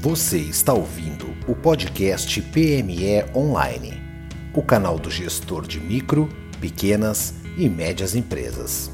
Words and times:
Você 0.00 0.38
está 0.38 0.72
ouvindo 0.72 1.26
o 1.48 1.56
podcast 1.56 2.40
PME 2.40 3.24
Online, 3.34 4.00
o 4.54 4.62
canal 4.62 4.96
do 4.96 5.10
gestor 5.10 5.66
de 5.66 5.80
micro, 5.80 6.28
pequenas 6.60 7.34
e 7.56 7.68
médias 7.68 8.14
empresas. 8.14 8.92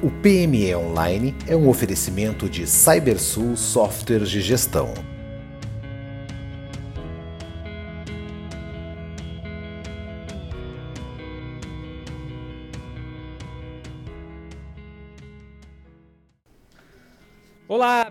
O 0.00 0.08
PME 0.08 0.72
Online 0.76 1.34
é 1.48 1.56
um 1.56 1.68
oferecimento 1.68 2.48
de 2.48 2.64
CyberSul 2.64 3.56
Softwares 3.56 4.30
de 4.30 4.40
Gestão. 4.40 4.94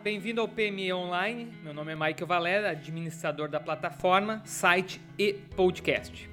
Bem-vindo 0.04 0.42
ao 0.42 0.50
PME 0.50 0.92
Online. 0.92 1.48
Meu 1.64 1.74
nome 1.74 1.94
é 1.94 1.96
Michael 1.96 2.28
Valera, 2.28 2.72
administrador 2.72 3.48
da 3.48 3.58
plataforma, 3.58 4.42
site 4.44 5.00
e 5.18 5.32
podcast. 5.32 6.30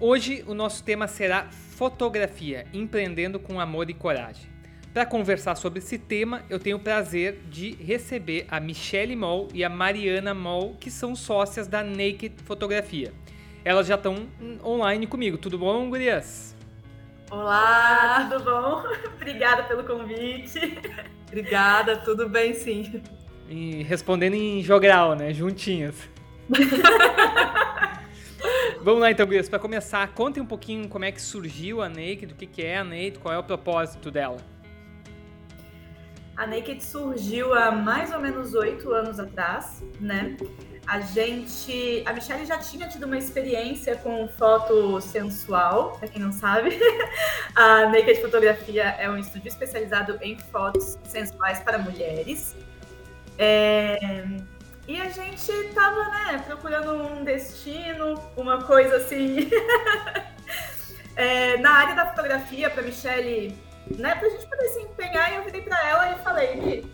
Hoje 0.00 0.42
o 0.48 0.54
nosso 0.54 0.82
tema 0.82 1.06
será 1.06 1.44
fotografia, 1.52 2.66
empreendendo 2.74 3.38
com 3.38 3.60
amor 3.60 3.88
e 3.88 3.94
coragem. 3.94 4.50
Para 4.92 5.06
conversar 5.06 5.54
sobre 5.54 5.78
esse 5.78 5.98
tema, 5.98 6.42
eu 6.50 6.58
tenho 6.58 6.78
o 6.78 6.80
prazer 6.80 7.38
de 7.48 7.76
receber 7.76 8.46
a 8.50 8.58
Michelle 8.58 9.14
Moll 9.14 9.46
e 9.54 9.62
a 9.62 9.68
Mariana 9.68 10.34
Moll, 10.34 10.74
que 10.74 10.90
são 10.90 11.14
sócias 11.14 11.68
da 11.68 11.84
Naked 11.84 12.42
Fotografia. 12.42 13.12
Elas 13.64 13.86
já 13.86 13.94
estão 13.94 14.26
online 14.64 15.06
comigo. 15.06 15.38
Tudo 15.38 15.56
bom, 15.56 15.88
gurias? 15.88 16.56
Olá, 17.30 18.28
tudo 18.28 18.44
bom? 18.44 18.82
Obrigada 19.14 19.62
pelo 19.62 19.84
convite. 19.84 20.76
Obrigada, 21.28 21.96
tudo 21.98 22.28
bem 22.28 22.54
sim. 22.54 23.00
E 23.48 23.84
respondendo 23.84 24.34
em 24.34 24.60
jogral, 24.64 25.14
né? 25.14 25.32
Juntinhas. 25.32 25.94
Vamos 28.82 29.00
lá 29.00 29.12
então, 29.12 29.24
Gurias, 29.26 29.48
para 29.48 29.60
começar, 29.60 30.12
contem 30.12 30.42
um 30.42 30.46
pouquinho 30.46 30.88
como 30.88 31.04
é 31.04 31.12
que 31.12 31.22
surgiu 31.22 31.80
a 31.80 31.88
Naked, 31.88 32.32
o 32.32 32.36
que, 32.36 32.46
que 32.46 32.62
é 32.62 32.78
a 32.78 32.84
Naked, 32.84 33.20
qual 33.20 33.32
é 33.32 33.38
o 33.38 33.44
propósito 33.44 34.10
dela. 34.10 34.38
A 36.36 36.48
Naked 36.48 36.82
surgiu 36.82 37.54
há 37.54 37.70
mais 37.70 38.12
ou 38.12 38.18
menos 38.18 38.54
oito 38.54 38.92
anos 38.92 39.20
atrás, 39.20 39.84
né? 40.00 40.36
A 40.86 41.00
gente. 41.00 42.02
A 42.06 42.12
Michelle 42.12 42.44
já 42.44 42.58
tinha 42.58 42.88
tido 42.88 43.04
uma 43.04 43.16
experiência 43.16 43.96
com 43.96 44.26
foto 44.28 45.00
sensual, 45.00 45.92
para 45.98 46.08
quem 46.08 46.20
não 46.20 46.32
sabe. 46.32 46.78
a 47.54 47.86
Naked 47.86 48.20
Fotografia 48.20 48.84
é 48.98 49.08
um 49.08 49.16
estúdio 49.16 49.48
especializado 49.48 50.18
em 50.20 50.38
fotos 50.38 50.98
sensuais 51.04 51.60
para 51.60 51.78
mulheres. 51.78 52.56
É... 53.38 53.98
E 54.88 55.00
a 55.00 55.08
gente 55.08 55.52
tava, 55.72 56.08
né, 56.08 56.42
procurando 56.44 56.92
um 56.94 57.22
destino, 57.22 58.20
uma 58.36 58.62
coisa 58.64 58.96
assim. 58.96 59.48
é, 61.14 61.56
na 61.58 61.70
área 61.70 61.94
da 61.94 62.06
fotografia, 62.06 62.68
para 62.68 62.82
Michelle, 62.82 63.56
né, 63.96 64.16
pra 64.16 64.28
gente 64.28 64.46
poder 64.46 64.68
se 64.70 64.80
empenhar, 64.80 65.34
eu 65.34 65.44
virei 65.44 65.62
para 65.62 65.88
ela 65.88 66.10
e 66.10 66.18
falei, 66.24 66.92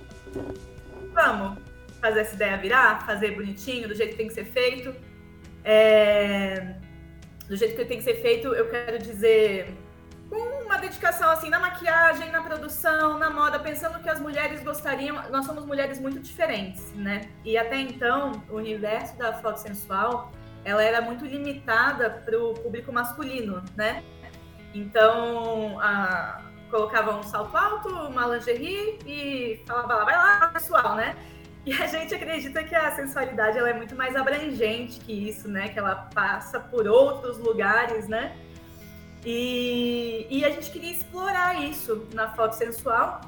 vamos 1.14 1.66
fazer 2.00 2.20
essa 2.20 2.34
ideia 2.34 2.56
virar, 2.56 3.06
fazer 3.06 3.33
bonitinho, 3.33 3.89
do 3.89 3.94
jeito 3.94 4.12
que 4.12 4.16
tem 4.16 4.28
que 4.28 4.34
ser 4.34 4.44
feito. 4.44 4.94
É... 5.64 6.77
Do 7.48 7.56
jeito 7.56 7.77
que 7.77 7.84
tem 7.84 7.98
que 7.98 8.05
ser 8.05 8.20
feito, 8.20 8.48
eu 8.55 8.69
quero 8.69 8.98
dizer 8.98 9.75
com 10.28 10.36
uma 10.64 10.77
dedicação 10.78 11.30
assim 11.30 11.48
na 11.48 11.61
maquiagem, 11.61 12.30
na 12.30 12.42
produção, 12.42 13.19
na 13.19 13.30
moda, 13.30 13.58
pensando 13.58 14.00
que 14.00 14.08
as 14.08 14.20
mulheres 14.20 14.62
gostariam. 14.62 15.23
Nós 15.30 15.46
somos 15.46 15.64
mulheres 15.64 16.01
muito 16.01 16.18
diferentes, 16.18 16.92
né? 16.95 17.30
E 17.45 17.56
até 17.56 17.77
então, 17.77 18.42
o 18.51 18.56
universo 18.56 19.17
da 19.17 19.33
foto 19.35 19.58
sensual, 19.58 20.33
ela 20.64 20.83
era 20.83 21.01
muito 21.01 21.24
limitada 21.24 22.11
para 22.11 22.36
o 22.36 22.55
público 22.55 22.92
masculino, 22.92 23.62
né? 23.77 24.02
Então, 24.74 25.79
a... 25.80 26.42
colocava 26.68 27.17
um 27.17 27.23
salto 27.23 27.56
alto, 27.56 27.89
uma 27.89 28.27
lingerie 28.27 28.98
e 29.06 29.62
falava, 29.67 30.05
vai 30.05 30.17
lá, 30.17 30.48
pessoal, 30.48 30.96
né? 30.96 31.14
E 31.67 31.73
a 31.73 31.87
gente 31.89 32.15
acredita 32.15 32.63
que 32.63 32.77
a 32.77 32.95
sensualidade 32.95 33.59
ela 33.59 33.69
é 33.69 33.75
muito 33.75 33.97
mais 33.97 34.15
abrangente 34.15 35.01
que 35.01 35.13
isso, 35.13 35.49
né? 35.49 35.69
Que 35.69 35.81
ela 35.81 35.97
passa 36.15 36.61
por 36.61 36.87
outros 36.87 37.39
lugares, 37.39 38.07
né? 38.07 38.37
E, 39.25 40.29
e 40.31 40.45
a 40.45 40.51
gente 40.51 40.71
queria 40.71 40.93
explorar 40.93 41.61
isso 41.61 42.07
na 42.15 42.31
foto 42.31 42.53
sensual, 42.53 43.21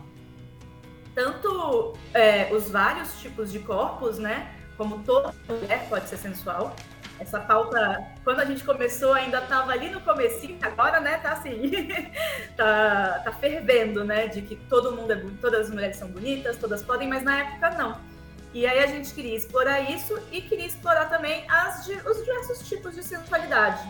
tanto 1.17 1.95
é, 2.15 2.55
os 2.55 2.71
vários 2.71 3.21
tipos 3.21 3.51
de 3.51 3.59
corpos, 3.59 4.21
né? 4.21 4.55
Como 4.77 5.03
toda 5.03 5.35
mulher 5.49 5.89
pode 5.89 6.09
ser 6.09 6.19
sensual. 6.19 6.77
Essa 7.19 7.41
pauta, 7.41 8.07
quando 8.23 8.39
a 8.39 8.45
gente 8.45 8.63
começou, 8.63 9.15
ainda 9.15 9.39
estava 9.39 9.73
ali 9.73 9.91
no 9.91 10.01
comecinho, 10.01 10.57
agora, 10.63 11.01
né, 11.01 11.19
tá 11.19 11.33
assim, 11.33 11.73
tá, 12.57 13.21
tá 13.25 13.33
fervendo, 13.33 14.05
né, 14.05 14.29
de 14.29 14.43
que 14.43 14.55
todo 14.55 14.95
mundo 14.95 15.13
é 15.13 15.17
todas 15.41 15.63
as 15.63 15.71
mulheres 15.71 15.97
são 15.97 16.07
bonitas, 16.07 16.57
todas 16.59 16.81
podem, 16.81 17.09
mas 17.09 17.25
na 17.25 17.41
época 17.41 17.71
não. 17.71 18.18
E 18.55 18.67
aí 18.67 18.79
a 18.81 18.87
gente 18.87 19.13
queria 19.13 19.37
explorar 19.37 19.81
isso 19.91 20.19
e 20.33 20.41
queria 20.41 20.67
explorar 20.67 21.07
também 21.07 21.45
as, 21.49 21.87
os 21.87 22.25
diversos 22.25 22.67
tipos 22.69 22.95
de 22.95 23.03
sensualidade, 23.03 23.87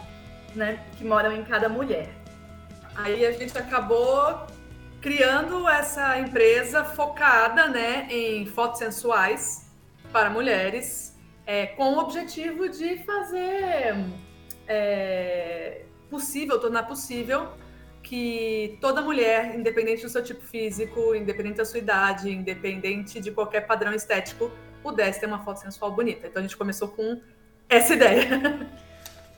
né, 0.54 0.84
que 0.96 1.04
moram 1.04 1.32
em 1.32 1.44
cada 1.44 1.68
mulher. 1.68 2.10
Aí 2.96 3.24
a 3.24 3.32
gente 3.32 3.56
acabou 3.56 4.46
criando 5.00 5.68
essa 5.68 6.18
empresa 6.18 6.84
focada, 6.84 7.68
né, 7.68 8.08
em 8.10 8.46
fotos 8.46 8.80
sensuais 8.80 9.70
para 10.10 10.28
mulheres, 10.28 11.16
é, 11.46 11.66
com 11.66 11.94
o 11.94 11.98
objetivo 11.98 12.68
de 12.68 13.04
fazer 13.04 13.94
é, 14.66 15.84
possível, 16.10 16.58
tornar 16.58 16.82
possível 16.84 17.52
que 18.02 18.78
toda 18.80 19.02
mulher, 19.02 19.58
independente 19.58 20.02
do 20.02 20.08
seu 20.08 20.22
tipo 20.22 20.42
físico, 20.42 21.14
independente 21.14 21.56
da 21.56 21.64
sua 21.64 21.78
idade, 21.78 22.30
independente 22.30 23.20
de 23.20 23.30
qualquer 23.30 23.66
padrão 23.66 23.92
estético, 23.92 24.50
pudesse 24.82 25.20
ter 25.20 25.26
uma 25.26 25.40
foto 25.40 25.60
sensual 25.60 25.92
bonita. 25.92 26.26
Então 26.26 26.40
a 26.40 26.42
gente 26.42 26.56
começou 26.56 26.88
com 26.88 27.20
essa 27.68 27.94
ideia. 27.94 28.68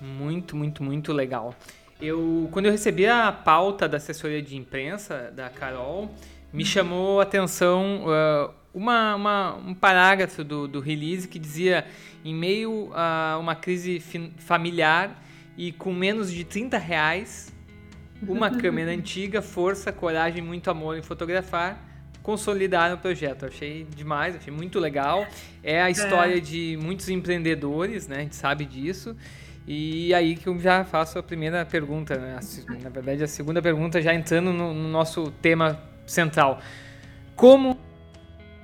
Muito, 0.00 0.56
muito, 0.56 0.82
muito 0.82 1.12
legal. 1.12 1.54
Eu, 2.00 2.48
quando 2.52 2.66
eu 2.66 2.72
recebi 2.72 3.06
a 3.06 3.30
pauta 3.30 3.86
da 3.86 3.98
assessoria 3.98 4.40
de 4.40 4.56
imprensa 4.56 5.30
da 5.34 5.50
Carol, 5.50 6.14
me 6.52 6.64
chamou 6.64 7.20
a 7.20 7.24
atenção 7.24 8.04
uh, 8.06 8.54
uma, 8.72 9.14
uma, 9.14 9.54
um 9.56 9.74
parágrafo 9.74 10.42
do, 10.42 10.66
do 10.66 10.80
release 10.80 11.28
que 11.28 11.38
dizia: 11.38 11.84
em 12.24 12.34
meio 12.34 12.90
a 12.94 13.36
uma 13.38 13.54
crise 13.54 14.00
familiar 14.38 15.22
e 15.56 15.72
com 15.72 15.92
menos 15.92 16.32
de 16.32 16.44
30 16.44 16.78
reais, 16.78 17.52
uma 18.26 18.50
câmera 18.50 18.90
antiga, 18.90 19.40
força, 19.42 19.92
coragem, 19.92 20.42
muito 20.42 20.70
amor 20.70 20.96
em 20.96 21.02
fotografar, 21.02 21.82
consolidaram 22.22 22.96
o 22.96 22.98
projeto. 22.98 23.46
Achei 23.46 23.86
demais, 23.96 24.36
achei 24.36 24.52
muito 24.52 24.78
legal. 24.78 25.26
É 25.62 25.80
a 25.80 25.88
é. 25.88 25.90
história 25.90 26.36
é. 26.36 26.40
de 26.40 26.78
muitos 26.80 27.08
empreendedores, 27.08 28.06
né? 28.06 28.16
A 28.16 28.20
gente 28.20 28.36
sabe 28.36 28.64
disso. 28.64 29.16
E 29.66 30.12
aí 30.14 30.36
que 30.36 30.48
eu 30.48 30.58
já 30.58 30.84
faço 30.84 31.18
a 31.18 31.22
primeira 31.22 31.64
pergunta, 31.64 32.16
né? 32.16 32.38
Na 32.82 32.88
verdade, 32.88 33.22
a 33.22 33.28
segunda 33.28 33.62
pergunta 33.62 34.00
já 34.00 34.14
entrando 34.14 34.52
no, 34.52 34.74
no 34.74 34.88
nosso 34.88 35.30
tema 35.42 35.80
central. 36.06 36.60
Como 37.36 37.78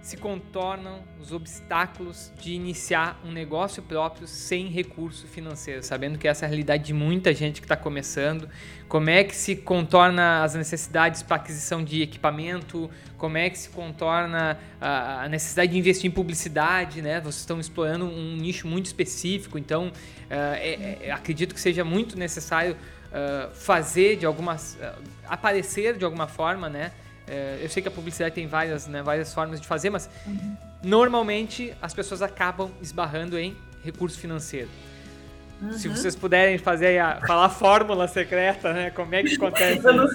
se 0.07 0.17
contornam 0.17 1.03
os 1.21 1.33
obstáculos 1.33 2.31
de 2.41 2.53
iniciar 2.53 3.21
um 3.25 3.33
negócio 3.33 3.83
próprio 3.83 4.25
sem 4.25 4.69
recurso 4.69 5.27
financeiro, 5.27 5.83
sabendo 5.83 6.17
que 6.17 6.29
essa 6.29 6.45
é 6.45 6.47
a 6.47 6.49
realidade 6.49 6.85
de 6.85 6.95
muita 6.95 7.35
gente 7.35 7.61
que 7.61 7.65
está 7.65 7.77
começando. 7.77 8.49
Como 8.89 9.11
é 9.11 9.25
que 9.25 9.35
se 9.35 9.57
contorna 9.57 10.45
as 10.45 10.55
necessidades 10.55 11.25
para 11.25 11.35
aquisição 11.35 11.83
de 11.83 12.03
equipamento? 12.03 12.89
Como 13.19 13.37
é 13.37 13.51
que 13.51 13.59
se 13.59 13.69
contorna 13.71 14.57
a 14.81 15.29
necessidade 15.29 15.73
de 15.73 15.79
investir 15.79 16.09
em 16.09 16.15
publicidade? 16.15 17.03
Né? 17.03 17.19
Vocês 17.19 17.41
estão 17.41 17.59
explorando 17.59 18.05
um 18.05 18.37
nicho 18.37 18.69
muito 18.69 18.87
específico, 18.87 19.59
então 19.59 19.89
uh, 19.89 19.93
é, 20.31 20.99
é, 21.03 21.11
acredito 21.11 21.53
que 21.53 21.61
seja 21.61 21.83
muito 21.83 22.17
necessário 22.17 22.77
uh, 22.77 23.53
fazer 23.53 24.19
de 24.19 24.25
algumas, 24.25 24.79
aparecer 25.27 25.97
de 25.99 26.05
alguma 26.05 26.29
forma, 26.29 26.69
né? 26.69 26.93
É, 27.29 27.59
eu 27.61 27.69
sei 27.69 27.83
que 27.83 27.89
a 27.89 27.91
publicidade 27.91 28.35
tem 28.35 28.47
várias, 28.47 28.87
né, 28.87 29.03
várias 29.03 29.35
formas 29.35 29.61
de 29.61 29.67
fazer, 29.67 29.91
mas 29.91 30.09
uhum. 30.27 30.57
normalmente 30.83 31.75
as 31.83 31.93
pessoas 31.93 32.23
acabam 32.23 32.71
esbarrando 32.81 33.39
em 33.39 33.57
recurso 33.85 34.19
financeiro. 34.19 34.69
Uhum. 35.61 35.73
Se 35.73 35.89
vocês 35.89 36.15
puderem 36.15 36.59
fazer 36.59 36.99
a, 36.99 37.21
falar 37.27 37.47
a 37.47 37.49
fórmula 37.49 38.07
secreta, 38.07 38.73
né? 38.75 38.91
Como 38.91 39.15
é 39.15 39.23
que 39.23 39.35
acontece? 39.37 39.81
Não, 39.81 40.07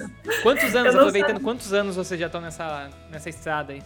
quantos 0.42 0.74
anos, 0.74 0.94
aproveitando, 0.94 1.40
quantos 1.40 1.72
anos 1.72 1.96
vocês 1.96 2.18
já 2.20 2.26
estão 2.26 2.40
nessa, 2.40 2.88
nessa 3.10 3.28
estrada 3.28 3.72
aí? 3.72 3.82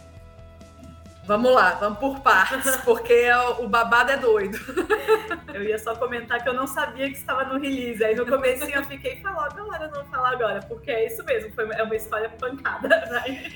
Vamos 1.26 1.52
lá, 1.52 1.72
vamos 1.72 1.98
por 1.98 2.20
partes, 2.20 2.76
porque 2.84 3.28
o 3.58 3.68
babado 3.68 4.12
é 4.12 4.16
doido. 4.16 4.58
Eu 5.52 5.64
ia 5.64 5.78
só 5.78 5.96
comentar 5.96 6.42
que 6.42 6.48
eu 6.48 6.52
não 6.52 6.66
sabia 6.66 7.06
que 7.06 7.16
estava 7.16 7.44
no 7.44 7.58
release. 7.58 8.04
Aí 8.04 8.14
no 8.14 8.26
começo 8.26 8.64
eu 8.64 8.84
fiquei, 8.84 9.22
falou, 9.22 9.48
galera, 9.54 9.88
não 9.88 10.02
vou 10.02 10.04
falar 10.10 10.32
agora, 10.32 10.60
porque 10.60 10.90
é 10.90 11.06
isso 11.06 11.24
mesmo, 11.24 11.50
foi, 11.54 11.66
é 11.72 11.82
uma 11.82 11.96
história 11.96 12.28
pancada. 12.28 12.88
Né? 13.06 13.52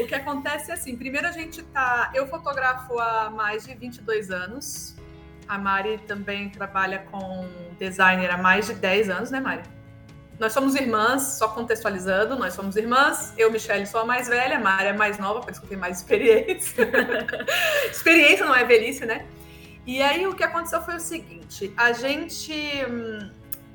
o 0.00 0.06
que 0.06 0.14
acontece 0.14 0.70
é 0.70 0.74
assim, 0.74 0.94
primeiro 0.96 1.26
a 1.26 1.32
gente 1.32 1.62
tá, 1.62 2.10
eu 2.14 2.26
fotografo 2.26 2.98
há 2.98 3.30
mais 3.30 3.64
de 3.64 3.74
22 3.74 4.30
anos. 4.30 4.94
A 5.48 5.56
Mari 5.56 5.98
também 6.06 6.50
trabalha 6.50 6.98
com 7.10 7.48
designer 7.78 8.30
há 8.30 8.36
mais 8.36 8.66
de 8.66 8.74
10 8.74 9.08
anos, 9.08 9.30
né, 9.30 9.40
Mari? 9.40 9.62
Nós 10.38 10.52
somos 10.52 10.76
irmãs, 10.76 11.22
só 11.38 11.48
contextualizando, 11.48 12.36
nós 12.36 12.54
somos 12.54 12.76
irmãs. 12.76 13.34
Eu, 13.36 13.50
Michelle, 13.50 13.84
sou 13.86 14.00
a 14.00 14.04
mais 14.04 14.28
velha, 14.28 14.56
a 14.56 14.60
Mari 14.60 14.88
é 14.88 14.92
mais 14.92 15.18
nova, 15.18 15.40
por 15.40 15.50
isso 15.50 15.60
que 15.60 15.66
eu 15.66 15.70
tenho 15.70 15.80
mais 15.80 15.98
experiência. 15.98 16.88
experiência 17.90 18.46
não 18.46 18.54
é 18.54 18.64
velhice, 18.64 19.04
né? 19.04 19.26
E 19.84 20.00
aí 20.00 20.26
o 20.26 20.34
que 20.34 20.44
aconteceu 20.44 20.80
foi 20.82 20.96
o 20.96 21.00
seguinte: 21.00 21.72
a 21.76 21.92
gente. 21.92 22.52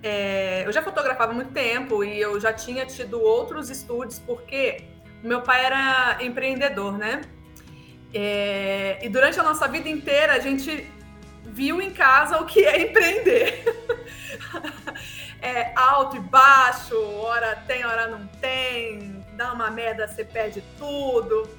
É, 0.02 0.64
eu 0.66 0.72
já 0.72 0.82
fotografava 0.82 1.32
há 1.32 1.36
muito 1.36 1.52
tempo 1.52 2.04
e 2.04 2.20
eu 2.20 2.40
já 2.40 2.52
tinha 2.54 2.86
tido 2.86 3.22
outros 3.22 3.70
estúdios, 3.70 4.20
porque 4.20 4.84
meu 5.24 5.42
pai 5.42 5.66
era 5.66 6.18
empreendedor, 6.22 6.98
né? 6.98 7.22
É, 8.14 9.00
e 9.02 9.10
durante 9.10 9.40
a 9.40 9.44
nossa 9.44 9.68
vida 9.68 9.90
inteira 9.90 10.34
a 10.34 10.40
gente 10.40 10.88
viu 11.46 11.82
em 11.82 11.92
casa 11.92 12.40
o 12.40 12.46
que 12.46 12.64
é 12.64 12.82
empreender. 12.82 13.64
é 15.44 15.74
alto 15.76 16.16
e 16.16 16.20
baixo, 16.22 16.98
hora 17.18 17.56
tem, 17.68 17.86
hora 17.86 18.08
não 18.08 18.26
tem, 18.40 19.22
dá 19.34 19.52
uma 19.52 19.70
merda, 19.70 20.08
você 20.08 20.24
perde 20.24 20.64
tudo. 20.78 21.50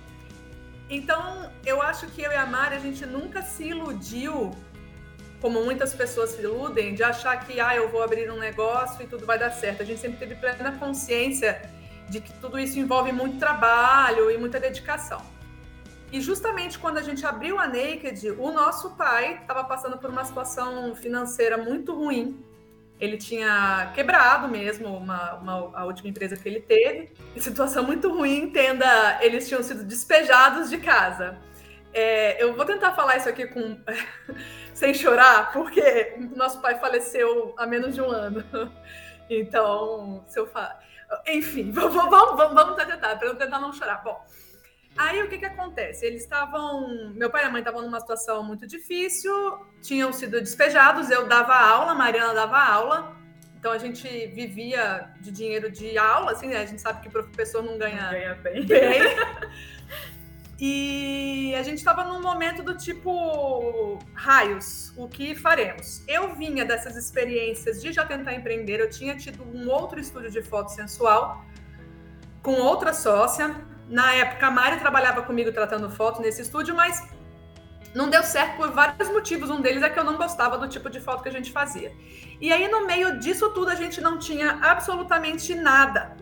Então, 0.88 1.50
eu 1.66 1.82
acho 1.82 2.06
que 2.06 2.22
eu 2.22 2.32
e 2.32 2.34
a 2.34 2.46
Mari, 2.46 2.76
a 2.76 2.78
gente 2.78 3.04
nunca 3.04 3.42
se 3.42 3.64
iludiu, 3.64 4.56
como 5.38 5.62
muitas 5.62 5.92
pessoas 5.92 6.30
se 6.30 6.40
iludem, 6.40 6.94
de 6.94 7.02
achar 7.02 7.36
que, 7.44 7.60
ah, 7.60 7.76
eu 7.76 7.90
vou 7.90 8.02
abrir 8.02 8.30
um 8.30 8.38
negócio 8.38 9.02
e 9.02 9.06
tudo 9.06 9.26
vai 9.26 9.38
dar 9.38 9.50
certo. 9.50 9.82
A 9.82 9.84
gente 9.84 10.00
sempre 10.00 10.18
teve 10.18 10.34
plena 10.36 10.72
consciência 10.78 11.60
de 12.08 12.22
que 12.22 12.32
tudo 12.34 12.58
isso 12.58 12.78
envolve 12.78 13.12
muito 13.12 13.38
trabalho 13.38 14.30
e 14.30 14.38
muita 14.38 14.58
dedicação. 14.58 15.20
E 16.10 16.22
justamente 16.22 16.78
quando 16.78 16.96
a 16.96 17.02
gente 17.02 17.26
abriu 17.26 17.58
a 17.58 17.66
Naked, 17.66 18.30
o 18.38 18.50
nosso 18.50 18.90
pai 18.90 19.40
estava 19.42 19.62
passando 19.64 19.98
por 19.98 20.08
uma 20.08 20.24
situação 20.24 20.94
financeira 20.94 21.58
muito 21.58 21.94
ruim. 21.94 22.42
Ele 23.04 23.18
tinha 23.18 23.92
quebrado 23.94 24.48
mesmo 24.48 24.88
uma, 24.96 25.34
uma, 25.34 25.78
a 25.78 25.84
última 25.84 26.08
empresa 26.08 26.36
que 26.36 26.48
ele 26.48 26.60
teve. 26.60 27.12
Em 27.36 27.40
situação 27.40 27.84
muito 27.84 28.08
ruim, 28.08 28.44
entenda, 28.44 29.18
eles 29.20 29.46
tinham 29.46 29.62
sido 29.62 29.84
despejados 29.84 30.70
de 30.70 30.78
casa. 30.78 31.38
É, 31.92 32.42
eu 32.42 32.56
vou 32.56 32.64
tentar 32.64 32.92
falar 32.92 33.16
isso 33.18 33.28
aqui 33.28 33.46
com 33.46 33.78
sem 34.74 34.94
chorar, 34.94 35.52
porque 35.52 36.16
nosso 36.34 36.60
pai 36.60 36.78
faleceu 36.78 37.54
há 37.56 37.66
menos 37.66 37.94
de 37.94 38.00
um 38.00 38.10
ano. 38.10 38.42
Então, 39.28 40.24
se 40.26 40.38
eu 40.38 40.46
falar. 40.46 40.80
Enfim, 41.26 41.70
vamos, 41.72 41.94
vamos, 41.94 42.36
vamos 42.36 42.76
tentar, 42.76 43.16
para 43.16 43.34
tentar 43.34 43.60
não 43.60 43.72
chorar. 43.72 44.02
Bom, 44.02 44.24
Aí 44.96 45.22
o 45.22 45.28
que 45.28 45.38
que 45.38 45.44
acontece? 45.44 46.06
Eles 46.06 46.22
estavam. 46.22 47.12
Meu 47.14 47.28
pai 47.30 47.42
e 47.42 47.46
a 47.46 47.50
mãe 47.50 47.60
estavam 47.60 47.82
numa 47.82 47.98
situação 48.00 48.44
muito 48.44 48.66
difícil, 48.66 49.32
tinham 49.82 50.12
sido 50.12 50.40
despejados, 50.40 51.10
eu 51.10 51.26
dava 51.26 51.54
aula, 51.54 51.92
a 51.92 51.94
Mariana 51.94 52.32
dava 52.32 52.58
aula. 52.58 53.16
Então 53.58 53.72
a 53.72 53.78
gente 53.78 54.06
vivia 54.28 55.10
de 55.20 55.30
dinheiro 55.30 55.70
de 55.70 55.96
aula, 55.98 56.32
assim, 56.32 56.48
né? 56.48 56.58
A 56.58 56.66
gente 56.66 56.80
sabe 56.80 57.00
que 57.00 57.08
o 57.08 57.10
professor 57.10 57.62
não 57.62 57.78
ganha, 57.78 58.02
Não 58.02 58.10
ganha 58.10 58.34
bem. 58.34 58.66
bem. 58.66 59.00
E 60.60 61.52
a 61.56 61.62
gente 61.64 61.78
estava 61.78 62.04
num 62.04 62.22
momento 62.22 62.62
do 62.62 62.76
tipo 62.76 63.98
raios, 64.14 64.92
o 64.96 65.08
que 65.08 65.34
faremos? 65.34 66.04
Eu 66.06 66.34
vinha 66.36 66.64
dessas 66.64 66.96
experiências 66.96 67.82
de 67.82 67.92
já 67.92 68.06
tentar 68.06 68.34
empreender, 68.34 68.80
eu 68.80 68.88
tinha 68.88 69.16
tido 69.16 69.42
um 69.42 69.68
outro 69.68 69.98
estúdio 69.98 70.30
de 70.30 70.42
foto 70.42 70.70
sensual 70.70 71.44
com 72.40 72.52
outra 72.52 72.92
sócia, 72.92 73.54
na 73.88 74.14
época, 74.14 74.46
a 74.46 74.50
Mari 74.50 74.78
trabalhava 74.78 75.22
comigo 75.22 75.52
tratando 75.52 75.90
foto 75.90 76.20
nesse 76.20 76.42
estúdio, 76.42 76.74
mas 76.74 77.06
não 77.94 78.10
deu 78.10 78.22
certo 78.22 78.56
por 78.56 78.70
vários 78.70 79.08
motivos. 79.08 79.50
Um 79.50 79.60
deles 79.60 79.82
é 79.82 79.88
que 79.88 79.98
eu 79.98 80.04
não 80.04 80.16
gostava 80.16 80.58
do 80.58 80.68
tipo 80.68 80.90
de 80.90 81.00
foto 81.00 81.22
que 81.22 81.28
a 81.28 81.32
gente 81.32 81.52
fazia. 81.52 81.92
E 82.40 82.52
aí, 82.52 82.66
no 82.68 82.86
meio 82.86 83.18
disso 83.18 83.50
tudo, 83.50 83.70
a 83.70 83.74
gente 83.74 84.00
não 84.00 84.18
tinha 84.18 84.58
absolutamente 84.62 85.54
nada. 85.54 86.16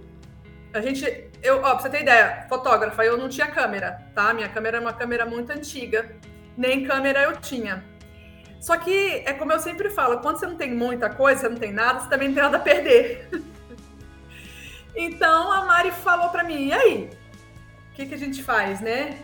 A 0.75 0.81
gente, 0.81 1.31
eu, 1.43 1.59
ó, 1.59 1.75
pra 1.75 1.79
você 1.79 1.91
ter 1.91 2.03
ideia, 2.03 2.47
fotógrafa, 2.49 3.05
eu 3.05 3.17
não 3.17 3.29
tinha 3.29 3.47
câmera, 3.47 4.07
tá? 4.15 4.33
Minha 4.33 4.49
câmera 4.49 4.79
é 4.79 4.81
uma 4.81 4.93
câmera 4.93 5.25
muito 5.25 5.51
antiga, 5.51 6.17
nem 6.57 6.85
câmera 6.85 7.23
eu 7.23 7.37
tinha. 7.37 7.85
Só 8.61 8.77
que, 8.77 9.23
é 9.27 9.33
como 9.33 9.53
eu 9.53 9.59
sempre 9.59 9.91
falo, 9.91 10.21
quando 10.21 10.39
você 10.39 10.47
não 10.47 10.57
tem 10.57 10.73
muita 10.73 11.11
coisa, 11.11 11.41
você 11.41 11.49
não 11.49 11.57
tem 11.57 11.73
nada, 11.73 12.01
você 12.01 12.09
também 12.09 12.29
não 12.29 12.35
tem 12.35 12.43
nada 12.45 12.57
a 12.59 12.61
perder. 12.61 13.29
então 14.95 15.53
a 15.53 15.65
Mari 15.65 15.91
falou 15.91 16.29
para 16.29 16.45
mim: 16.45 16.69
e 16.69 16.73
aí? 16.73 17.22
O 17.93 17.95
que, 17.95 18.07
que 18.07 18.15
a 18.15 18.19
gente 18.19 18.43
faz, 18.43 18.81
né? 18.81 19.19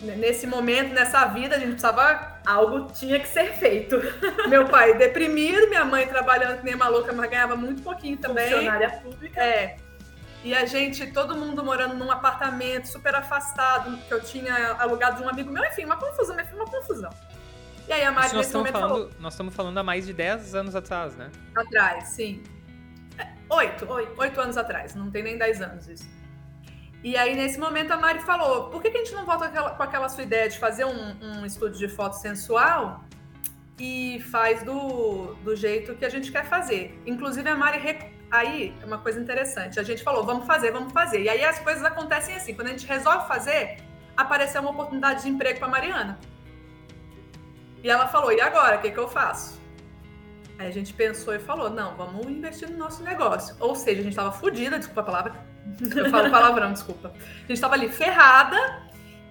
Nesse 0.00 0.46
momento, 0.46 0.92
nessa 0.92 1.26
vida, 1.26 1.56
a 1.56 1.58
gente 1.58 1.70
precisava. 1.70 2.32
Algo 2.46 2.92
tinha 2.92 3.18
que 3.18 3.26
ser 3.26 3.54
feito. 3.54 3.96
Meu 4.48 4.66
pai 4.68 4.98
deprimido, 4.98 5.66
minha 5.68 5.84
mãe 5.84 6.06
trabalhando 6.06 6.58
que 6.58 6.64
nem 6.64 6.74
uma 6.74 6.88
louca, 6.88 7.10
mas 7.10 7.30
ganhava 7.30 7.56
muito 7.56 7.82
pouquinho 7.82 8.18
também. 8.18 8.50
Funcionária 8.50 8.90
pública. 9.02 9.40
É. 9.42 9.76
E 10.44 10.54
a 10.54 10.66
gente, 10.66 11.06
todo 11.06 11.34
mundo 11.34 11.64
morando 11.64 11.94
num 11.94 12.10
apartamento 12.10 12.86
super 12.86 13.14
afastado, 13.14 13.96
que 14.06 14.12
eu 14.12 14.20
tinha 14.20 14.74
alugado 14.74 15.16
de 15.16 15.22
um 15.22 15.28
amigo 15.28 15.50
meu, 15.50 15.64
enfim, 15.64 15.86
uma 15.86 15.96
confusão, 15.96 16.34
minha 16.34 16.46
filha, 16.46 16.62
uma 16.62 16.70
confusão. 16.70 17.10
E 17.88 17.92
aí 17.94 18.04
a 18.04 18.12
Mari 18.12 18.26
Isso 18.26 18.34
nós 18.36 18.46
nesse 18.46 18.48
estamos 18.48 18.70
momento 18.70 18.72
falando, 18.74 19.08
falou. 19.08 19.20
nós 19.20 19.32
estamos 19.32 19.54
falando 19.54 19.78
há 19.78 19.82
mais 19.82 20.04
de 20.06 20.12
10 20.12 20.54
anos 20.54 20.76
atrás, 20.76 21.16
né? 21.16 21.30
Atrás, 21.56 22.08
sim. 22.08 22.42
É, 23.18 23.26
Oito. 23.48 23.90
Oito. 23.90 24.20
Oito 24.20 24.40
anos 24.40 24.58
atrás, 24.58 24.94
não 24.94 25.10
tem 25.10 25.22
nem 25.22 25.38
dez 25.38 25.62
anos 25.62 25.88
isso. 25.88 26.06
E 27.08 27.18
aí, 27.18 27.36
nesse 27.36 27.58
momento, 27.60 27.90
a 27.92 27.98
Mari 27.98 28.20
falou: 28.20 28.70
por 28.70 28.80
que, 28.80 28.90
que 28.90 28.96
a 28.96 29.04
gente 29.04 29.14
não 29.14 29.26
volta 29.26 29.44
com 29.44 29.50
aquela, 29.50 29.70
com 29.76 29.82
aquela 29.82 30.08
sua 30.08 30.22
ideia 30.24 30.48
de 30.48 30.58
fazer 30.58 30.86
um, 30.86 31.14
um 31.22 31.44
estúdio 31.44 31.78
de 31.78 31.88
foto 31.88 32.14
sensual 32.14 33.04
e 33.78 34.20
faz 34.30 34.62
do, 34.62 35.34
do 35.46 35.54
jeito 35.54 35.94
que 35.96 36.04
a 36.06 36.08
gente 36.08 36.32
quer 36.32 36.46
fazer? 36.46 36.98
Inclusive, 37.06 37.48
a 37.48 37.54
Mari. 37.54 37.78
rec- 37.78 38.14
Aí, 38.30 38.74
é 38.82 38.84
uma 38.86 38.98
coisa 38.98 39.20
interessante. 39.20 39.78
A 39.78 39.82
gente 39.82 40.02
falou: 40.02 40.24
vamos 40.24 40.46
fazer, 40.46 40.72
vamos 40.72 40.92
fazer. 40.92 41.20
E 41.22 41.28
aí, 41.28 41.44
as 41.44 41.58
coisas 41.60 41.84
acontecem 41.84 42.34
assim: 42.36 42.54
quando 42.54 42.68
a 42.68 42.70
gente 42.70 42.86
resolve 42.86 43.28
fazer, 43.28 43.76
apareceu 44.16 44.62
uma 44.62 44.70
oportunidade 44.70 45.22
de 45.24 45.28
emprego 45.28 45.58
para 45.58 45.68
Mariana. 45.68 46.18
E 47.82 47.90
ela 47.90 48.08
falou: 48.08 48.32
e 48.32 48.40
agora? 48.40 48.78
O 48.78 48.80
que, 48.80 48.90
que 48.90 48.98
eu 48.98 49.08
faço? 49.08 49.60
Aí 50.58 50.66
a 50.68 50.70
gente 50.70 50.94
pensou 50.94 51.34
e 51.34 51.38
falou: 51.38 51.68
não, 51.68 51.94
vamos 51.96 52.26
investir 52.26 52.68
no 52.70 52.78
nosso 52.78 53.02
negócio. 53.04 53.54
Ou 53.60 53.74
seja, 53.76 54.00
a 54.00 54.02
gente 54.02 54.12
estava 54.12 54.32
fodida, 54.32 54.78
desculpa 54.78 55.02
a 55.02 55.04
palavra. 55.04 55.53
Eu 55.96 56.10
falo 56.10 56.30
palavrão, 56.30 56.72
desculpa. 56.72 57.08
A 57.08 57.40
gente 57.40 57.52
estava 57.52 57.74
ali 57.74 57.88
ferrada 57.88 58.82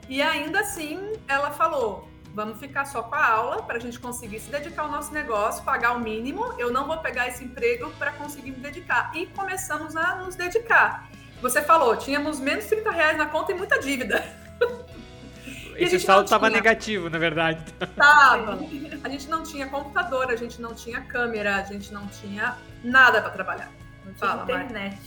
e 0.10 0.22
ainda 0.22 0.60
assim 0.60 1.14
ela 1.28 1.52
falou: 1.52 2.10
vamos 2.34 2.60
ficar 2.60 2.86
só 2.86 3.04
com 3.04 3.16
a 3.16 3.26
aula 3.26 3.64
para 3.64 3.78
a 3.78 3.80
gente 3.80 4.00
conseguir 4.00 4.40
se 4.40 4.50
dedicar 4.50 4.84
ao 4.84 4.92
nosso 4.92 5.14
negócio, 5.14 5.64
pagar 5.64 5.96
o 5.96 6.00
mínimo. 6.00 6.54
Eu 6.58 6.72
não 6.72 6.86
vou 6.88 6.98
pegar 6.98 7.28
esse 7.28 7.44
emprego 7.44 7.92
para 7.98 8.12
conseguir 8.14 8.52
me 8.52 8.58
dedicar. 8.58 9.12
E 9.16 9.28
começamos 9.28 9.96
a 9.96 10.16
nos 10.16 10.36
dedicar. 10.36 11.10
Você 11.42 11.62
falou, 11.62 11.96
tínhamos 11.98 12.40
menos 12.40 12.66
30 12.66 12.92
reais 12.92 13.18
na 13.18 13.26
conta 13.26 13.52
e 13.52 13.56
muita 13.56 13.80
dívida. 13.80 14.24
E 15.76 15.84
Esse 15.86 16.00
saldo 16.00 16.26
estava 16.26 16.50
negativo, 16.50 17.10
na 17.10 17.18
verdade. 17.18 17.64
Tava. 17.96 18.60
A 19.04 19.10
gente 19.10 19.28
não 19.28 19.42
tinha 19.42 19.68
computador, 19.68 20.30
a 20.30 20.36
gente 20.36 20.62
não 20.62 20.74
tinha 20.76 21.02
câmera, 21.02 21.56
a 21.56 21.64
gente 21.64 21.92
não 21.92 22.08
tinha 22.08 22.56
nada 22.84 23.22
para 23.22 23.32
trabalhar. 23.32 23.72
Não 24.06 24.14
tinha 24.14 24.30
Fala, 24.30 24.44
internet. 24.44 25.00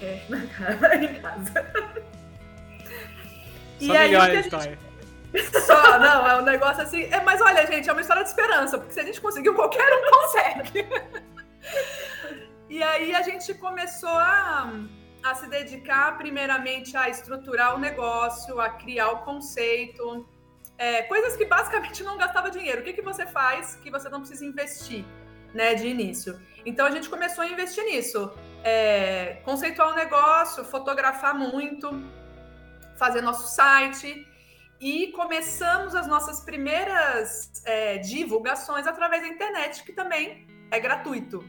É. 0.00 0.22
Na 0.28 0.46
casa, 0.46 0.94
em 0.94 1.14
casa. 1.20 1.72
Só 3.80 3.92
aí, 3.92 3.98
melhora 3.98 4.30
que 4.30 4.36
a 4.36 4.38
a 4.38 4.42
gente 4.42 4.44
história. 4.44 4.78
Só, 5.66 5.98
não, 5.98 6.26
é 6.26 6.40
um 6.40 6.44
negócio 6.44 6.82
assim. 6.82 7.04
É, 7.04 7.20
mas 7.20 7.40
olha, 7.40 7.66
gente, 7.66 7.88
é 7.88 7.92
uma 7.92 8.00
história 8.00 8.22
de 8.22 8.28
esperança, 8.28 8.78
porque 8.78 8.92
se 8.92 9.00
a 9.00 9.04
gente 9.04 9.20
conseguiu, 9.20 9.54
qualquer 9.54 9.86
um 9.92 10.10
consegue. 10.10 10.86
e 12.70 12.82
aí 12.82 13.14
a 13.14 13.22
gente 13.22 13.52
começou 13.54 14.08
a, 14.08 14.72
a 15.22 15.34
se 15.34 15.48
dedicar, 15.48 16.16
primeiramente, 16.16 16.96
a 16.96 17.08
estruturar 17.08 17.74
o 17.74 17.78
negócio, 17.78 18.60
a 18.60 18.70
criar 18.70 19.10
o 19.10 19.18
conceito. 19.18 20.26
É, 20.78 21.02
coisas 21.02 21.36
que 21.36 21.44
basicamente 21.44 22.02
não 22.02 22.16
gastava 22.16 22.50
dinheiro. 22.50 22.80
O 22.80 22.84
que, 22.84 22.92
que 22.92 23.02
você 23.02 23.26
faz 23.26 23.76
que 23.76 23.90
você 23.90 24.08
não 24.08 24.20
precisa 24.20 24.44
investir, 24.44 25.04
né, 25.54 25.74
de 25.74 25.86
início? 25.86 26.40
Então 26.64 26.86
a 26.86 26.90
gente 26.90 27.08
começou 27.08 27.44
a 27.44 27.48
investir 27.48 27.84
nisso. 27.84 28.30
É, 28.68 29.40
conceituar 29.44 29.92
o 29.92 29.94
negócio, 29.94 30.64
fotografar 30.64 31.32
muito, 31.32 31.88
fazer 32.98 33.20
nosso 33.20 33.46
site 33.54 34.26
e 34.80 35.12
começamos 35.12 35.94
as 35.94 36.08
nossas 36.08 36.40
primeiras 36.40 37.62
é, 37.64 37.98
divulgações 37.98 38.84
através 38.84 39.22
da 39.22 39.28
internet, 39.28 39.84
que 39.84 39.92
também 39.92 40.48
é 40.72 40.80
gratuito. 40.80 41.44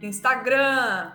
Instagram, 0.00 1.12